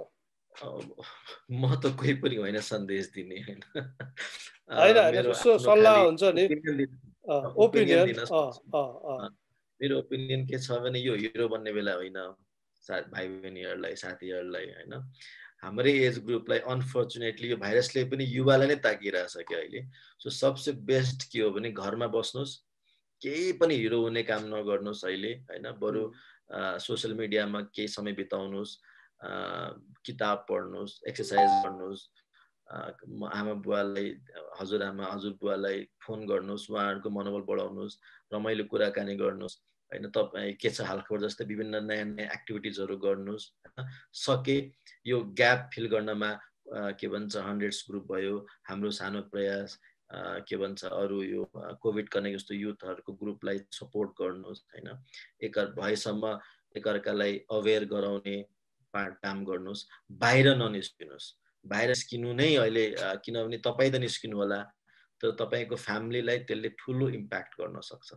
म 1.61 1.75
त 1.75 1.91
कोही 1.99 2.13
पनि 2.23 2.35
होइन 2.35 2.59
सन्देश 2.61 3.11
दिने 3.15 3.39
होइन। 3.47 3.61
सल्लाह 5.59 5.97
हुन्छ 6.01 6.23
नि। 6.35 6.43
ओपिनियन 7.57 8.09
मेरो 9.79 9.97
ओपिनियन 9.99 10.45
के 10.47 10.59
छ 10.59 10.79
भने 10.83 10.99
यो 10.99 11.15
हिरो 11.15 11.47
बन्ने 11.47 11.71
बेला 11.73 11.93
होइन 11.93 12.19
सा 12.83 12.99
भाइ 13.13 13.27
बहिनीहरूलाई 13.27 13.95
साथीहरूलाई 13.95 14.65
होइन। 14.65 14.93
हाम्रै 15.63 15.93
एज 16.07 16.19
ग्रुपलाई 16.25 16.59
अनफर्चुनेटली 16.71 17.49
यो 17.49 17.57
भाइरसले 17.57 18.03
पनि 18.13 18.25
युवालाई 18.29 18.67
नै 18.67 18.75
ताकिरहेछ 18.85 19.35
कि 19.49 19.55
अहिले। 19.55 19.81
सो 20.19 20.29
सबसे 20.29 20.71
बेस्ट 20.89 21.29
के 21.31 21.39
हो 21.41 21.49
भने 21.51 21.71
घरमा 21.73 22.07
बस्नुहोस् 22.15 22.55
केही 23.21 23.51
पनि 23.61 23.75
हिरो 23.75 24.01
हुने 24.01 24.23
काम 24.23 24.43
नगर्नुहोस् 24.53 25.05
अहिले 25.05 25.33
होइन। 25.49 25.71
बरु 25.79 26.03
सोसियल 26.81 27.13
मिडियामा 27.13 27.61
केही 27.75 27.87
समय 27.87 28.13
बिताउनुहोस्। 28.13 28.77
किताब 30.05 30.45
पढ्नुहोस् 30.49 30.99
एक्सर्साइज 31.07 31.51
गर्नुहोस् 31.61 32.03
आमा 33.31 33.53
बुवालाई 33.61 34.09
हजुरआमा 34.59 35.05
हजुरबुवालाई 35.05 35.81
फोन 36.01 36.25
गर्नुहोस् 36.25 36.69
उहाँहरूको 36.69 37.09
मनोबल 37.11 37.41
बढाउनुहोस् 37.45 37.97
रमाइलो 38.33 38.63
कुराकानी 38.65 39.15
गर्नुहोस् 39.15 39.57
होइन 39.91 40.09
तपाईँ 40.11 40.53
के 40.55 40.69
छ 40.69 40.81
हालखबर 40.83 41.21
जस्तै 41.21 41.45
विभिन्न 41.45 41.83
नयाँ 41.85 42.05
नयाँ 42.07 42.29
एक्टिभिटिजहरू 42.31 42.97
गर्नुहोस् 42.99 43.45
होइन 43.67 43.89
सके 44.17 44.57
यो 45.05 45.21
ग्याप 45.33 45.69
फिल 45.73 45.88
गर्नमा 45.88 46.31
के 46.95 47.07
भन्छ 47.07 47.35
हन्ड्रेड्स 47.39 47.85
ग्रुप 47.89 48.11
भयो 48.11 48.38
हाम्रो 48.67 48.91
सानो 48.91 49.21
प्रयास 49.29 49.77
के 50.45 50.57
भन्छ 50.57 50.85
अरू 50.85 51.21
यो 51.23 51.45
कोभिड 51.81 52.09
कनेक्ट 52.09 52.38
जस्तो 52.38 52.53
युथहरूको 52.55 53.13
ग्रुपलाई 53.15 53.59
सपोर्ट 53.71 54.11
गर्नुहोस् 54.19 54.65
होइन 54.67 54.89
एक 55.41 55.59
भएसम्म 55.77 56.38
एकअर्कालाई 56.75 57.39
अवेर 57.51 57.85
गराउने 57.85 58.38
काम 58.95 59.43
गर्नुहोस् 59.45 59.86
बाहिर 60.21 60.55
ननिस्किनुहोस्। 60.55 61.27
बाहिर 61.65 61.89
निस्किनु 61.89 62.34
नै 62.34 62.55
अहिले 62.55 62.86
किनभने 63.25 63.58
तपाईँ 63.67 63.91
त 63.91 63.95
निस्किनु 64.01 64.38
होला 64.38 64.60
तर 65.21 65.31
तपाईँको 65.39 65.75
फ्यामिलीलाई 65.75 66.38
त्यसले 66.47 66.69
ठुलो 66.79 67.10
इम्प्याक्ट 67.10 67.51
गर्न 67.62 67.79
सक्छ। 67.81 68.10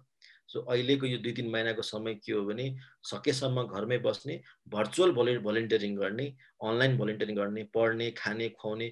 सो 0.49 0.61
अहिलेको 0.65 1.07
यो 1.07 1.19
दुई 1.19 1.33
तिन 1.33 1.49
महिनाको 1.51 1.83
समय 1.83 2.15
के 2.25 2.33
हो 2.33 2.43
भने 2.45 2.67
सकेसम्म 3.05 3.63
घरमै 3.69 3.99
बस्ने 4.01 4.41
भर्चुअल 4.69 5.13
भोलि 5.13 5.39
भोलिन्टियरिङ 5.45 5.97
गर्ने 5.97 6.27
अनलाइन 6.65 6.97
भोलिन्टियरिङ 6.97 7.37
गर्ने 7.37 7.63
पढ्ने 7.75 8.11
खाने 8.17 8.49
खुवाउने 8.57 8.89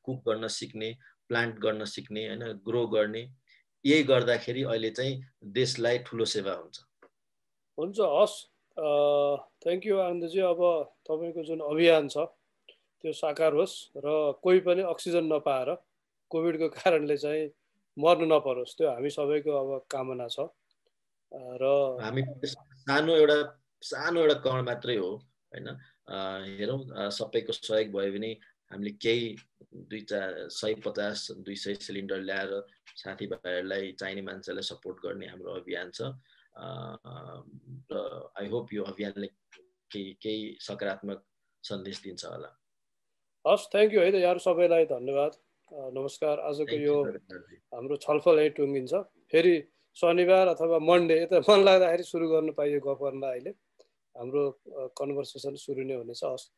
कुक 0.00 0.18
गर्न 0.28 0.48
सिक्ने 0.48 0.88
प्लान्ट 1.28 1.58
गर्न 1.60 1.84
सिक्ने 1.84 2.26
होइन 2.28 2.42
ग्रो 2.64 2.86
गर्ने 2.86 3.22
यही 3.84 4.02
गर्दाखेरि 4.02 4.62
अहिले 4.62 4.90
चाहिँ 4.90 5.22
देशलाई 5.44 5.98
ठुलो 6.06 6.24
सेवा 6.24 6.52
हुन्छ। 6.52 6.76
हुन्छ 7.78 7.98
हस्। 8.00 8.36
Thank 8.76 9.86
you 9.86 9.96
Anandji. 9.98 10.40
अब 10.52 10.60
तपाईँको 11.08 11.42
जुन 11.48 11.60
अभियान 11.64 12.08
छ 12.08 12.28
त्यो 13.00 13.12
साकार 13.12 13.52
होस् 13.56 13.76
र 14.04 14.36
कोही 14.42 14.60
पनि 14.66 14.82
अक्सिजन 14.92 15.24
नपाएर 15.32 15.68
कोभिडको 16.30 16.68
कारणले 16.76 17.16
चाहिँ 17.16 17.44
मर्नु 17.96 18.26
नपरोस् 18.28 18.76
त्यो 18.76 18.86
हामी 18.92 19.10
सबैको 19.10 19.50
अब 19.52 19.70
कामना 19.88 20.28
छ। 20.28 20.48
र 21.32 21.64
हामी 22.04 22.22
सानो 22.44 23.12
एउटा 23.16 23.38
सानो 23.82 24.20
एउटा 24.20 24.36
कण 24.44 24.58
मात्रै 24.68 24.96
हो 24.96 25.10
होइन? 25.52 25.68
हेरौँ 26.60 27.10
सबैको 27.10 27.52
सहयोग 27.52 27.88
भयो 27.96 28.12
भने 28.12 28.30
हामीले 28.70 28.92
केही 29.00 29.26
दुई 29.88 30.00
चार 30.10 30.48
सय 30.52 30.74
पचास 30.84 31.18
दुई 31.46 31.56
सय 31.56 31.74
सिलिन्डर 31.80 32.20
ल्याएर 32.28 32.52
साथीभाइहरूलाई 33.02 33.92
चाहिने 34.00 34.22
मान्छेलाई 34.28 34.64
सपोर्ट 34.68 34.96
गर्ने 35.04 35.26
हाम्रो 35.32 35.52
अभियान 35.60 35.90
छ। 35.96 36.12
र 36.56 38.04
आई 38.36 38.48
होप 38.48 38.72
यो 38.72 38.84
अभियानले 38.84 39.26
केही 39.90 40.12
केही 40.22 40.44
सकारात्मक 40.60 41.22
सन्देश 41.64 42.00
दिन्छ 42.02 42.24
होला 42.24 42.50
हस् 43.44 43.66
थ्याङ्क 43.72 43.94
यू 43.94 44.00
है 44.00 44.10
त 44.10 44.14
यहाँहरू 44.16 44.40
सबैलाई 44.40 44.84
धन्यवाद 44.90 45.32
नमस्कार 45.92 46.40
आजको 46.42 46.76
यो 46.78 46.96
हाम्रो 47.72 47.96
छलफल 47.98 48.38
यहीँ 48.38 48.54
टुङ्गिन्छ 48.56 49.02
फेरि 49.32 49.54
शनिबार 49.96 50.48
अथवा 50.48 50.78
मन्डे 50.84 51.16
यता 51.16 51.40
मन 51.48 51.64
लाग्दाखेरि 51.64 52.04
सुरु 52.04 52.28
गर्नु 52.28 52.52
पाइयो 52.54 52.80
गफ 52.82 53.02
गर्न 53.02 53.22
अहिले 53.24 53.52
हाम्रो 54.14 54.42
कन्भर्सेसन 54.98 55.60
सुरु 55.62 55.84
नै 55.84 55.96
हुनेछ 55.96 56.24
हस् 56.24 56.48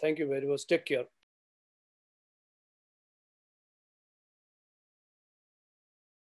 thank 0.00 0.20
you 0.20 0.26
very 0.28 0.52
much 0.52 0.66
take 0.68 0.84
care 0.88 1.06